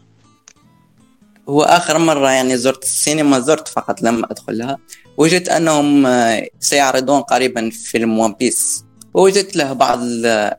هو 1.49 1.63
آخر 1.63 1.99
مرة 1.99 2.31
يعني 2.31 2.57
زرت 2.57 2.83
السينما 2.83 3.41
زرت 3.41 3.69
فقط 3.69 4.03
لم 4.03 4.25
أدخلها 4.25 4.79
وجدت 5.17 5.49
أنهم 5.49 6.07
آه، 6.07 6.47
سيعرضون 6.61 7.21
قريبا 7.21 7.71
فيلم 7.71 8.19
ون 8.19 8.33
بيس 8.33 8.85
ووجدت 9.15 9.57
له 9.57 9.73
بعض 9.73 9.99
ال- 10.03 10.55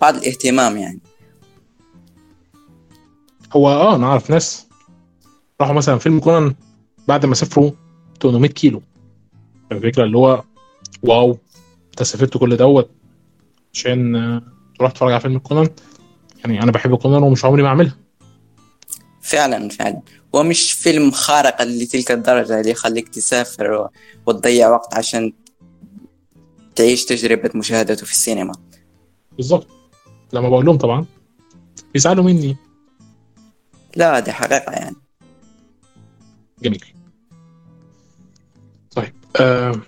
بعض 0.00 0.16
الاهتمام 0.16 0.76
يعني. 0.76 1.00
هو 3.56 3.68
آه 3.68 3.96
أنا 3.96 4.06
اعرف 4.06 4.30
ناس 4.30 4.66
راحوا 5.60 5.74
مثلا 5.74 5.98
فيلم 5.98 6.20
كونان 6.20 6.54
بعد 7.08 7.26
ما 7.26 7.34
سافروا 7.34 7.70
800 8.22 8.50
كيلو. 8.50 8.82
الفكرة 9.72 10.04
اللي 10.04 10.18
هو 10.18 10.44
واو 11.02 11.38
أنت 11.90 12.02
سافرت 12.02 12.38
كل 12.38 12.56
دوت 12.56 12.90
عشان 13.74 14.16
آه، 14.16 14.42
تروح 14.78 14.92
تتفرج 14.92 15.12
على 15.12 15.20
فيلم 15.20 15.38
كونان. 15.38 15.68
يعني 16.38 16.62
أنا 16.62 16.72
بحب 16.72 16.94
كونان 16.94 17.22
ومش 17.22 17.44
عمري 17.44 17.62
ما 17.62 17.68
أعملها. 17.68 17.96
فعلا 19.22 19.68
فعلا. 19.68 20.00
ومش 20.32 20.72
فيلم 20.72 21.10
خارق 21.10 21.62
لتلك 21.62 22.10
الدرجة 22.10 22.60
اللي 22.60 22.70
يخليك 22.70 23.08
تسافر 23.08 23.88
وتضيع 24.26 24.68
وقت 24.68 24.94
عشان 24.94 25.32
تعيش 26.76 27.04
تجربة 27.04 27.50
مشاهدته 27.54 28.06
في 28.06 28.12
السينما. 28.12 28.52
بالظبط. 29.36 29.66
لما 30.32 30.48
بقول 30.48 30.66
لهم 30.66 30.78
طبعا 30.78 31.06
بيزعلوا 31.94 32.24
مني. 32.24 32.56
لا 33.96 34.20
دي 34.20 34.32
حقيقة 34.32 34.72
يعني. 34.72 34.96
جميل. 36.62 36.84
طيب 38.90 39.12
آه 39.40 39.80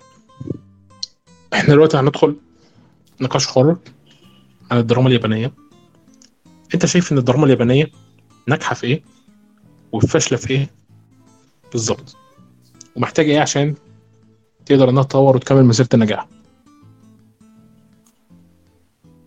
إحنا 1.53 1.69
دلوقتي 1.73 1.97
هندخل 1.97 2.35
نقاش 3.21 3.47
حر 3.47 3.77
عن 4.71 4.77
الدراما 4.77 5.07
اليابانية. 5.07 5.53
انت 6.73 6.85
شايف 6.85 7.11
إن 7.11 7.17
الدراما 7.17 7.45
اليابانية 7.45 7.91
ناجحة 8.47 8.75
في 8.75 8.87
إيه 8.87 9.03
وفاشلة 9.91 10.37
في 10.37 10.49
إيه 10.49 10.69
بالظبط؟ 11.71 12.15
ومحتاجة 12.95 13.31
إيه 13.31 13.39
عشان 13.39 13.75
تقدر 14.65 14.89
إنها 14.89 15.03
تطور 15.03 15.35
وتكمل 15.35 15.65
مسيرة 15.65 15.89
النجاح؟ 15.93 16.27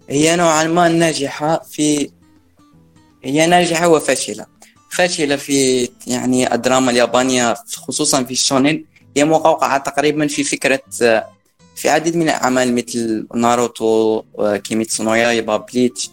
هي 0.09 0.37
نوعا 0.37 0.65
ما 0.65 0.89
ناجحة 0.89 1.59
في 1.59 2.11
هي 3.25 3.47
ناجحة 3.47 3.89
وفاشلة. 3.89 4.47
فاشلة 4.93 5.37
في 5.37 5.89
يعني 6.07 6.55
الدراما 6.55 6.91
اليابانية 6.91 7.55
خصوصا 7.55 8.23
في 8.25 8.31
ال 8.31 8.38
shonen 8.38 8.85
هي 9.17 9.25
مقوقعة 9.25 9.79
تقريبا 9.79 10.27
في 10.27 10.45
فكرة 10.45 10.81
في 11.77 11.89
عديد 11.89 12.17
من 12.17 12.23
الأعمال 12.23 12.75
مثل 12.75 13.27
ناروتو 13.35 14.23
و 14.35 14.43
Kimetsu 14.43 15.05
no 15.05 15.59
Bleach. 15.59 16.11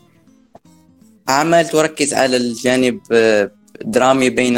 أعمال 1.29 1.67
تركز 1.67 2.13
على 2.13 2.37
الجانب 2.37 2.99
الدرامي 3.81 4.29
بين 4.29 4.57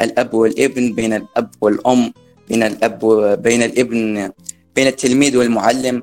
الأب 0.00 0.34
والابن 0.34 0.92
بين 0.92 1.12
الأب 1.12 1.50
والأم 1.60 2.12
بين 2.48 2.62
الأب 2.62 3.02
وبين 3.02 3.62
الابن 3.62 4.32
بين 4.76 4.86
التلميذ 4.86 5.36
والمعلم. 5.36 6.02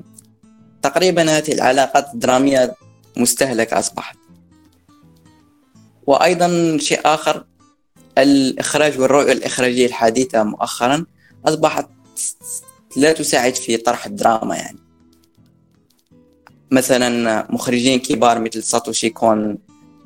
تقريبا 0.82 1.38
هذه 1.38 1.52
العلاقات 1.52 2.14
الدرامية 2.14 2.74
مستهلكة 3.16 3.78
أصبحت. 3.78 4.16
وأيضا 6.06 6.78
شيء 6.80 7.00
آخر 7.04 7.44
الإخراج 8.18 9.00
والرؤية 9.00 9.32
الإخراجية 9.32 9.86
الحديثة 9.86 10.42
مؤخرا 10.42 11.04
أصبحت 11.46 11.88
لا 12.96 13.12
تساعد 13.12 13.54
في 13.54 13.76
طرح 13.76 14.06
الدراما 14.06 14.56
يعني. 14.56 14.78
مثلا 16.70 17.46
مخرجين 17.52 17.98
كبار 17.98 18.40
مثل 18.40 18.62
ساتوشي 18.62 19.10
كون 19.10 19.58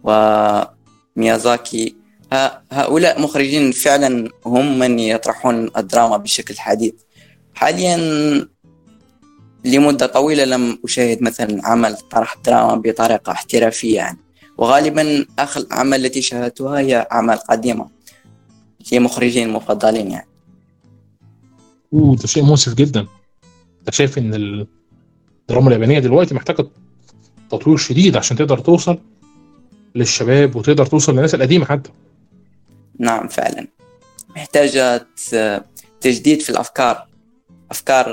وميازاكي 0.05 1.97
هؤلاء 2.73 3.21
مخرجين 3.21 3.73
فعلا 3.73 4.31
هم 4.47 4.79
من 4.79 4.99
يطرحون 4.99 5.71
الدراما 5.77 6.17
بشكل 6.17 6.59
حديث. 6.59 6.95
حاليا 7.55 7.97
لمدة 9.65 10.07
طويلة 10.07 10.45
لم 10.45 10.79
أشاهد 10.85 11.23
مثلا 11.23 11.67
عمل 11.67 11.97
طرح 11.97 12.37
دراما 12.45 12.75
بطريقة 12.75 13.33
احترافية 13.33 13.97
يعني. 13.97 14.19
وغالبا 14.59 15.27
آخر 15.39 15.61
الأعمال 15.61 16.07
التي 16.07 16.23
شاهدتها 16.23 16.79
هي 16.79 17.09
أعمال 17.13 17.39
قديمة. 17.39 17.96
لمخرجين 18.93 19.49
مفضلين 19.49 20.11
يعني. 20.11 20.29
أوه 21.93 22.17
ده 22.17 22.27
شيء 22.27 22.43
مؤسف 22.43 22.75
جدا. 22.75 23.07
أنت 23.81 23.95
شايف 23.95 24.19
إن 24.19 24.35
الدراما 24.35 25.69
اليابانية 25.69 25.99
دلوقتي 25.99 26.35
محتاجة 26.35 26.67
تطوير 27.51 27.77
شديد 27.77 28.17
عشان 28.17 28.37
تقدر 28.37 28.59
توصل 28.59 28.99
للشباب 29.95 30.57
وتقدر 30.57 30.87
توصل 30.87 31.13
للناس 31.13 31.35
القديمة 31.35 31.65
حتى. 31.65 31.91
نعم 32.99 33.29
فعلا. 33.29 33.67
محتاجة 34.37 35.07
تجديد 36.01 36.43
في 36.43 36.51
الأفكار. 36.51 37.07
أفكار 37.71 38.07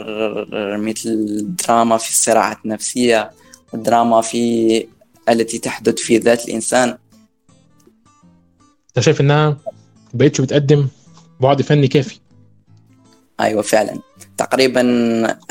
مثل 0.77 1.09
الدراما 1.09 1.97
في 1.97 2.09
الصراعات 2.09 2.57
النفسية 2.65 3.31
والدراما 3.73 4.21
في 4.21 4.87
التي 5.29 5.59
تحدث 5.59 5.99
في 5.99 6.17
ذات 6.17 6.45
الإنسان. 6.47 6.97
أنت 8.87 8.99
شايف 8.99 9.21
إنها 9.21 9.57
بقتش 10.13 10.41
بتقدم 10.41 10.87
بعد 11.39 11.61
فني 11.61 11.87
كافي. 11.87 12.19
أيوة 13.39 13.61
فعلا. 13.61 13.99
تقريبا 14.37 14.83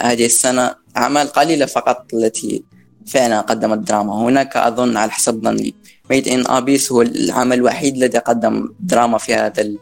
هذه 0.00 0.26
السنة 0.26 0.74
أعمال 0.96 1.26
قليلة 1.26 1.66
فقط 1.66 2.14
التي 2.14 2.64
فعلا 3.06 3.40
قدمت 3.40 3.78
دراما. 3.78 4.14
هناك 4.14 4.56
أظن 4.56 4.96
على 4.96 5.10
حسب 5.10 5.44
ظني 5.44 5.74
Made 6.10 6.28
in 6.28 6.46
Abyss 6.46 6.92
هو 6.92 7.02
العمل 7.02 7.58
الوحيد 7.58 7.96
الذي 7.96 8.18
قدم 8.18 8.74
دراما 8.80 9.18
في 9.18 9.34
هذا 9.34 9.76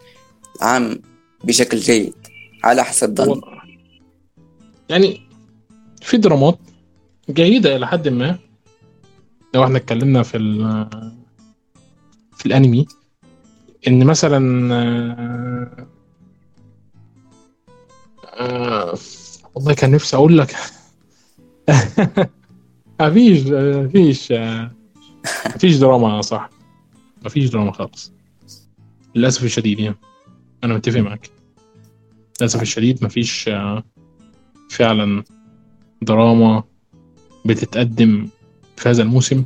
العام 0.60 1.02
بشكل 1.44 1.78
جيد. 1.78 2.14
على 2.64 2.84
حسب 2.84 3.14
ظني. 3.14 3.40
يعني 4.88 5.20
في 6.02 6.16
درامات 6.16 6.58
جيدة 7.30 7.76
إلى 7.76 7.86
حد 7.86 8.08
ما. 8.08 8.38
لو 9.54 9.64
إحنا 9.64 9.78
اتكلمنا 9.78 10.22
في 10.22 10.38
في 12.36 12.46
الأنمي 12.46 12.86
إن 13.88 14.06
مثلا 14.06 14.74
آه، 18.24 18.98
والله 19.54 19.74
كان 19.74 19.90
نفسي 19.90 20.16
أقول 20.16 20.38
لك 20.38 20.56
مفيش 23.00 23.42
مفيش 23.46 24.32
مفيش 25.56 25.76
دراما 25.76 26.20
صح. 26.20 26.50
مفيش 27.24 27.50
دراما 27.50 27.72
خالص. 27.72 28.12
للأسف 29.14 29.44
الشديد 29.44 29.80
يعني. 29.80 29.96
أنا 30.64 30.74
متفق 30.74 31.00
معاك 31.00 31.30
للأسف 32.40 32.62
الشديد 32.62 33.04
مفيش 33.04 33.48
آه، 33.48 33.84
فعلا 34.70 35.24
دراما 36.02 36.64
بتتقدم 37.44 38.28
في 38.76 38.88
هذا 38.88 39.02
الموسم 39.02 39.44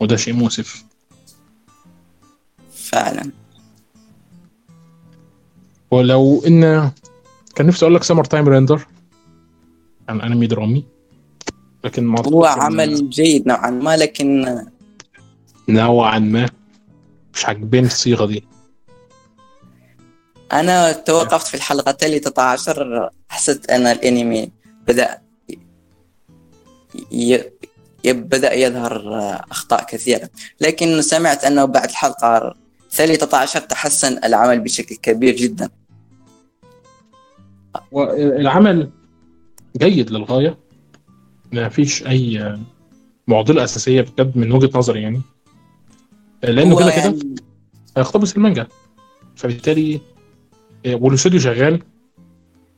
وده 0.00 0.16
شيء 0.16 0.34
مؤسف. 0.34 0.84
فعلا. 2.72 3.30
ولو 5.90 6.42
إن 6.46 6.90
كان 7.54 7.66
نفسي 7.66 7.84
أقول 7.84 7.94
لك 7.94 8.02
Summer 8.02 8.24
Time 8.24 8.48
Render 8.48 8.86
عن 10.08 10.20
أنمي 10.20 10.46
درامي. 10.46 10.84
لكن 11.84 12.04
ما 12.04 12.20
هو 12.26 12.44
عمل 12.44 13.10
جيد 13.10 13.48
نوعا 13.48 13.70
ما 13.70 13.96
لكن 13.96 14.56
نوعا 15.68 16.18
ما 16.18 16.48
مش 17.34 17.46
عاجباني 17.46 17.86
الصيغة 17.86 18.26
دي. 18.26 18.44
أنا 20.52 20.92
توقفت 20.92 21.46
في 21.46 21.54
الحلقة 21.54 21.90
التالية 21.90 22.18
13 22.18 23.10
حسيت 23.28 23.70
أن 23.70 23.86
الأنمي 23.86 24.50
بدأ 24.88 25.18
ي... 27.12 27.42
بدأ 28.04 28.54
يظهر 28.54 29.02
أخطاء 29.50 29.84
كثيرة. 29.84 30.30
لكن 30.60 31.02
سمعت 31.02 31.44
أنه 31.44 31.64
بعد 31.64 31.88
الحلقة 31.88 32.54
الثالثة 33.00 33.26
13 33.26 33.60
تحسن 33.60 34.24
العمل 34.24 34.60
بشكل 34.60 34.96
كبير 34.96 35.36
جدا. 35.36 35.70
والعمل 37.92 38.90
جيد 39.76 40.10
للغاية. 40.10 40.58
ما 41.52 41.68
فيش 41.68 42.06
أي 42.06 42.58
معضلة 43.28 43.64
أساسية 43.64 44.00
بجد 44.00 44.38
من 44.38 44.52
وجهة 44.52 44.78
نظري 44.78 45.02
يعني. 45.02 45.20
لأنه 46.42 46.76
كده 46.78 46.90
كده 46.90 47.00
يعني... 47.00 47.34
هيقتبس 47.96 48.36
المانجا. 48.36 48.66
فبالتالي 49.36 50.00
والاستوديو 50.86 51.40
شغال 51.40 51.82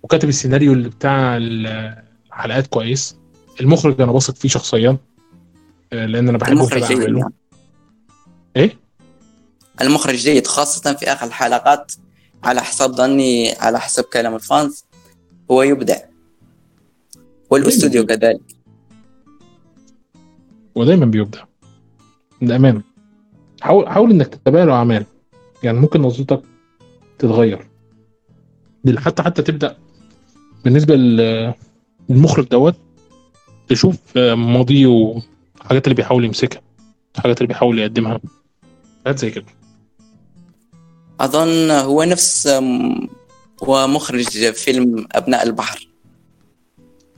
وكاتب 0.02 0.28
السيناريو 0.28 0.72
اللي 0.72 0.88
بتاع 0.88 1.36
الحلقات 1.36 2.66
كويس. 2.66 3.16
المخرج 3.60 4.00
أنا 4.00 4.12
واثق 4.12 4.34
فيه 4.34 4.48
شخصيا 4.48 4.96
لأن 5.92 6.28
أنا 6.28 6.38
بحبه 6.38 6.52
المخرج 6.52 6.84
جيد 6.84 7.00
يعني. 7.00 7.32
إيه؟ 8.56 8.87
المخرج 9.80 10.14
جيد 10.14 10.46
خاصة 10.46 10.94
في 10.94 11.12
آخر 11.12 11.26
الحلقات 11.26 11.92
على 12.44 12.60
حسب 12.60 12.90
ظني 12.92 13.52
على 13.52 13.80
حسب 13.80 14.04
كلام 14.04 14.34
الفانز 14.34 14.84
هو 15.50 15.62
يبدع. 15.62 15.96
والأستوديو 17.50 18.06
كذلك. 18.06 18.40
ودايما 20.74 21.06
بيبدع. 21.06 21.44
للأمانة. 22.42 22.82
حاول 23.60 23.88
حاول 23.88 24.10
إنك 24.10 24.26
تتابع 24.26 24.64
له 24.64 24.72
أعمال. 24.72 25.06
يعني 25.62 25.78
ممكن 25.78 26.02
نظرتك 26.02 26.42
تتغير. 27.18 27.68
حتى 28.96 29.22
حتى 29.22 29.42
تبدأ 29.42 29.76
بالنسبة 30.64 30.94
للمخرج 30.94 32.48
دوت 32.48 32.76
تشوف 33.68 34.18
ماضيه 34.18 34.86
والحاجات 34.86 35.84
اللي 35.84 35.94
بيحاول 35.94 36.24
يمسكها 36.24 36.62
الحاجات 37.16 37.38
اللي 37.38 37.48
بيحاول 37.48 37.78
يقدمها. 37.78 38.20
حاجات 39.04 39.18
زي 39.18 39.30
كده. 39.30 39.44
أظن 41.20 41.70
هو 41.70 42.02
نفس 42.02 42.46
هو 43.64 43.86
مخرج 43.86 44.52
فيلم 44.52 45.06
أبناء 45.12 45.46
البحر. 45.46 45.88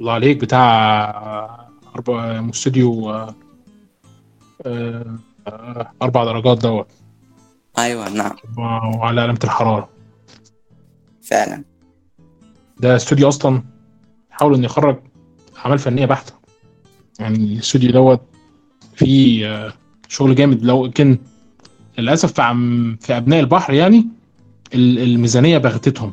الله 0.01 0.13
عليك 0.13 0.37
بتاع 0.37 1.69
أربع 1.95 2.49
استوديو 2.51 3.11
أربع 6.03 6.25
درجات 6.25 6.63
دوت. 6.63 6.87
أيوة 7.79 8.09
نعم. 8.09 8.37
وعلى 8.59 9.21
علامة 9.21 9.39
الحرارة. 9.45 9.89
فعلا. 11.23 11.65
ده 12.81 12.97
استوديو 12.97 13.29
أصلا 13.29 13.63
حاول 14.31 14.55
إنه 14.55 14.65
يخرج 14.65 14.97
أعمال 15.59 15.79
فنية 15.79 16.07
بحتة. 16.07 16.33
يعني 17.19 17.37
الاستوديو 17.37 17.91
دوت 17.91 18.21
فيه 18.95 19.73
شغل 20.09 20.35
جامد. 20.35 20.63
لو 20.63 20.91
كان 20.91 21.19
للأسف 22.01 22.33
في, 22.33 22.43
عم 22.43 22.97
في 23.01 23.17
أبناء 23.17 23.41
البحر 23.41 23.73
يعني 23.73 24.07
الميزانية 24.75 25.59
بغتتهم. 25.59 26.13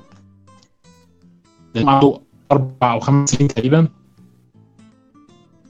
عنده 1.75 2.21
أربع 2.51 2.93
أو 2.93 2.99
خمس 2.99 3.29
سنين 3.29 3.47
تقريبا 3.47 3.88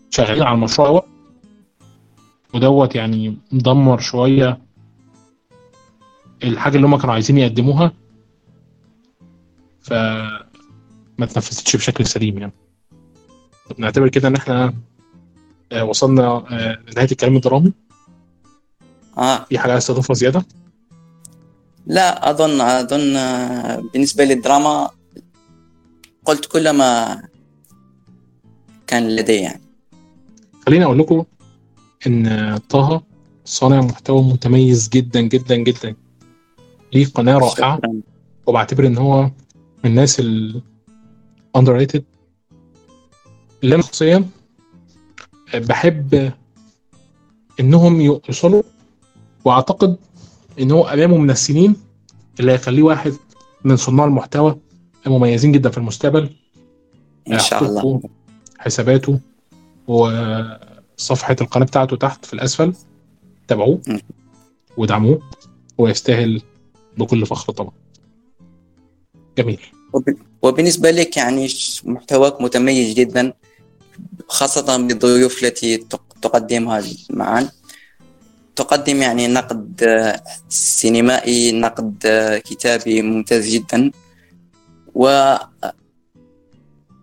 شغالين 0.10 0.44
على 0.44 0.56
المشروع 0.56 0.90
دوت 0.90 1.06
ودوت 2.54 2.96
يعني 2.96 3.38
مدمر 3.52 4.00
شوية 4.00 4.62
الحاجة 6.44 6.76
اللي 6.76 6.88
هم 6.88 6.98
كانوا 6.98 7.14
عايزين 7.14 7.38
يقدموها. 7.38 7.92
فما 9.82 10.46
تنفذتش 11.20 11.76
بشكل 11.76 12.06
سليم 12.06 12.38
يعني. 12.38 12.54
نعتبر 13.78 14.08
كده 14.08 14.28
إن 14.28 14.36
إحنا 14.36 14.74
وصلنا 15.82 16.44
لنهاية 16.92 17.12
الكلام 17.12 17.36
الدرامي. 17.36 17.74
آه. 19.18 19.46
في 19.50 19.60
حاجة 19.60 19.72
عايز 19.72 19.88
تضيفها 19.88 20.14
زيادة؟ 20.14 20.46
لا 21.88 22.30
أظن 22.30 22.62
أظن 22.62 23.14
بالنسبة 23.94 24.24
للدراما 24.24 24.90
قلت 26.26 26.46
كل 26.46 26.70
ما 26.70 27.22
كان 28.88 29.16
لدي 29.16 29.34
يعني. 29.34 29.62
خليني 30.66 30.86
أقول 30.86 31.00
لكم 31.00 31.24
إن 32.08 32.58
طه 32.58 33.04
صانع 33.46 33.82
محتوى 33.82 34.22
متميز 34.22 34.90
جدا 34.90 35.22
جدا 35.22 35.56
جدا. 35.56 35.96
ليه 36.94 37.06
قناة 37.06 37.38
رائعة. 37.38 37.82
وبعتبر 38.46 38.88
إن 38.88 38.98
هو 38.98 39.24
من 39.24 39.32
الناس 39.86 40.20
ال 40.20 40.62
underrated. 41.58 42.02
اللي 43.64 43.76
أنا 43.76 43.84
شخصيا 43.84 44.26
بحب 45.54 46.34
إنهم 47.60 48.02
يوصلوا 48.02 48.64
واعتقد 49.48 49.98
إن 50.60 50.72
هو 50.72 50.88
امامه 50.88 51.18
من 51.18 51.30
السنين 51.30 51.76
اللي 52.40 52.52
هيخليه 52.52 52.84
واحد 52.84 53.14
من 53.64 53.78
صناع 53.78 54.06
المحتوى 54.06 54.58
المميزين 55.08 55.52
جدا 55.52 55.70
في 55.70 55.78
المستقبل. 55.78 56.30
إن 57.32 57.40
شاء 57.40 57.64
الله. 57.64 58.02
حساباته 58.60 59.20
وصفحة 59.88 61.36
القناة 61.42 61.66
بتاعته 61.66 61.96
تحت 61.96 62.26
في 62.26 62.34
الأسفل. 62.34 62.74
تابعوه. 63.48 63.82
ودعموه. 64.78 65.22
ويستاهل 65.78 66.42
بكل 66.98 67.26
فخر 67.26 67.54
طبعا. 67.54 67.72
جميل. 69.38 69.60
وب- 69.94 70.18
وبالنسبة 70.42 70.92
لك 70.92 71.18
يعني 71.18 71.48
محتواك 71.84 72.42
متميز 72.42 72.94
جدا 72.94 73.34
خاصة 74.28 74.78
بالضيوف 74.88 75.44
التي 75.44 75.78
تق- 75.78 76.16
تقدمها 76.22 76.84
معا. 77.10 77.50
تقدم 78.58 79.02
يعني 79.02 79.28
نقد 79.28 79.84
آه، 79.84 80.24
سينمائي 80.50 81.52
نقد 81.52 82.06
آه، 82.06 82.38
كتابي 82.38 83.02
ممتاز 83.02 83.50
جدا. 83.50 83.92
و 84.96 85.36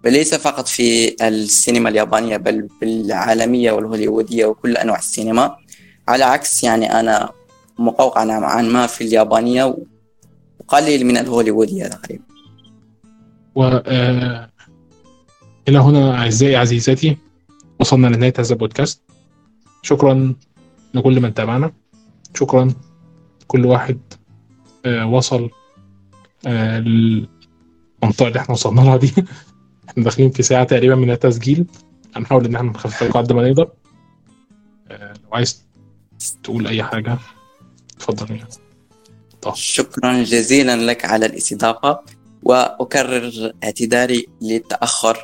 وليس 0.04 0.34
فقط 0.34 0.68
في 0.68 1.16
السينما 1.28 1.88
اليابانية 1.88 2.36
بل 2.36 2.68
بالعالمية 2.80 3.72
والهوليوودية 3.72 4.46
وكل 4.46 4.76
أنواع 4.76 4.98
السينما. 4.98 5.56
على 6.08 6.24
عكس 6.24 6.64
يعني 6.64 7.00
أنا 7.00 7.30
مقوقع 7.78 8.24
نوعا 8.24 8.62
ما 8.62 8.86
في 8.86 9.04
اليابانية 9.04 9.76
وقليل 10.60 11.06
من 11.06 11.16
الهوليوودية 11.16 11.86
تقريبا. 11.86 12.24
و 13.54 13.64
آه، 13.64 14.50
إلى 15.68 15.78
هنا 15.78 16.18
أعزائي 16.18 16.56
عزيزاتي 16.56 17.18
وصلنا 17.80 18.06
لنهاية 18.06 18.34
هذا 18.38 18.52
البودكاست. 18.52 19.00
شكرا. 19.82 20.34
لكل 20.94 21.20
من 21.20 21.34
تابعنا 21.34 21.72
شكرا. 22.34 22.74
كل 23.46 23.66
واحد 23.66 23.98
آه، 24.86 25.06
وصل 25.06 25.50
آه، 26.46 26.78
للمنطقة 26.78 28.28
اللي 28.28 28.40
إحنا 28.40 28.52
وصلنا 28.52 28.80
لها 28.80 28.96
دي. 28.96 29.14
إحنا 29.88 30.04
داخلين 30.04 30.30
في 30.30 30.42
ساعة 30.42 30.64
تقريبا 30.64 30.94
من 30.94 31.10
التسجيل. 31.10 31.66
هنحاول 32.16 32.44
إن 32.44 32.54
إحنا 32.54 32.70
نخفف 32.70 33.16
قد 33.16 33.32
ما 33.32 33.48
نقدر. 33.48 33.68
آه، 34.90 35.12
لو 35.24 35.28
عايز 35.32 35.64
تقول 36.42 36.66
أي 36.66 36.82
حاجة 36.82 37.18
اتفضل 37.96 38.38
شكرا 39.54 40.22
جزيلا 40.22 40.76
لك 40.76 41.04
على 41.04 41.26
الاستضافة 41.26 42.00
وأكرر 42.42 43.52
اعتذاري 43.64 44.26
للتأخر 44.42 45.18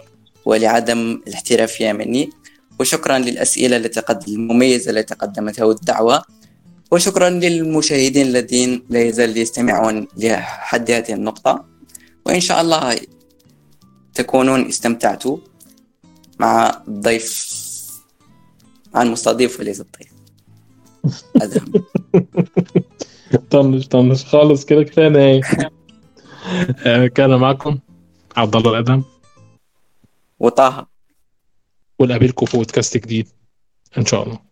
ولعدم 0.44 1.22
الاحترافية 1.26 1.92
مني. 1.92 2.30
وشكرا 2.80 3.18
للأسئلة 3.18 3.76
التي 3.76 4.00
قد 4.00 4.28
المميزة 4.28 4.90
التي 4.90 5.14
قدمتها 5.14 5.64
والدعوة. 5.64 6.22
وشكرا 6.90 7.30
للمشاهدين 7.30 8.26
الذين 8.26 8.82
لا 8.90 9.02
يزال 9.02 9.36
يستمعون 9.36 10.08
لحد 10.16 10.90
هذه 10.90 11.12
النقطة. 11.12 11.64
وإن 12.26 12.40
شاء 12.40 12.60
الله 12.60 12.96
تكونون 14.14 14.66
استمتعتوا 14.68 15.36
مع 16.38 16.82
الضيف 16.88 17.50
مع 18.94 19.02
المستضيف 19.02 19.60
وليس 19.60 19.80
الضيف. 19.80 20.12
طنش 23.50 23.86
طنش. 23.88 24.24
خالص 24.24 24.64
كده 24.64 24.82
كفاية 24.82 25.40
آه، 26.86 27.06
كان 27.06 27.30
معكم 27.30 27.78
عبد 28.36 28.56
الله 28.56 28.70
الأدهم. 28.70 29.04
وطه. 30.40 30.99
ونقابلكم 32.00 32.46
في 32.46 32.56
بودكاست 32.56 32.96
جديد. 32.96 33.28
إن 33.98 34.06
شاء 34.06 34.22
الله. 34.22 34.49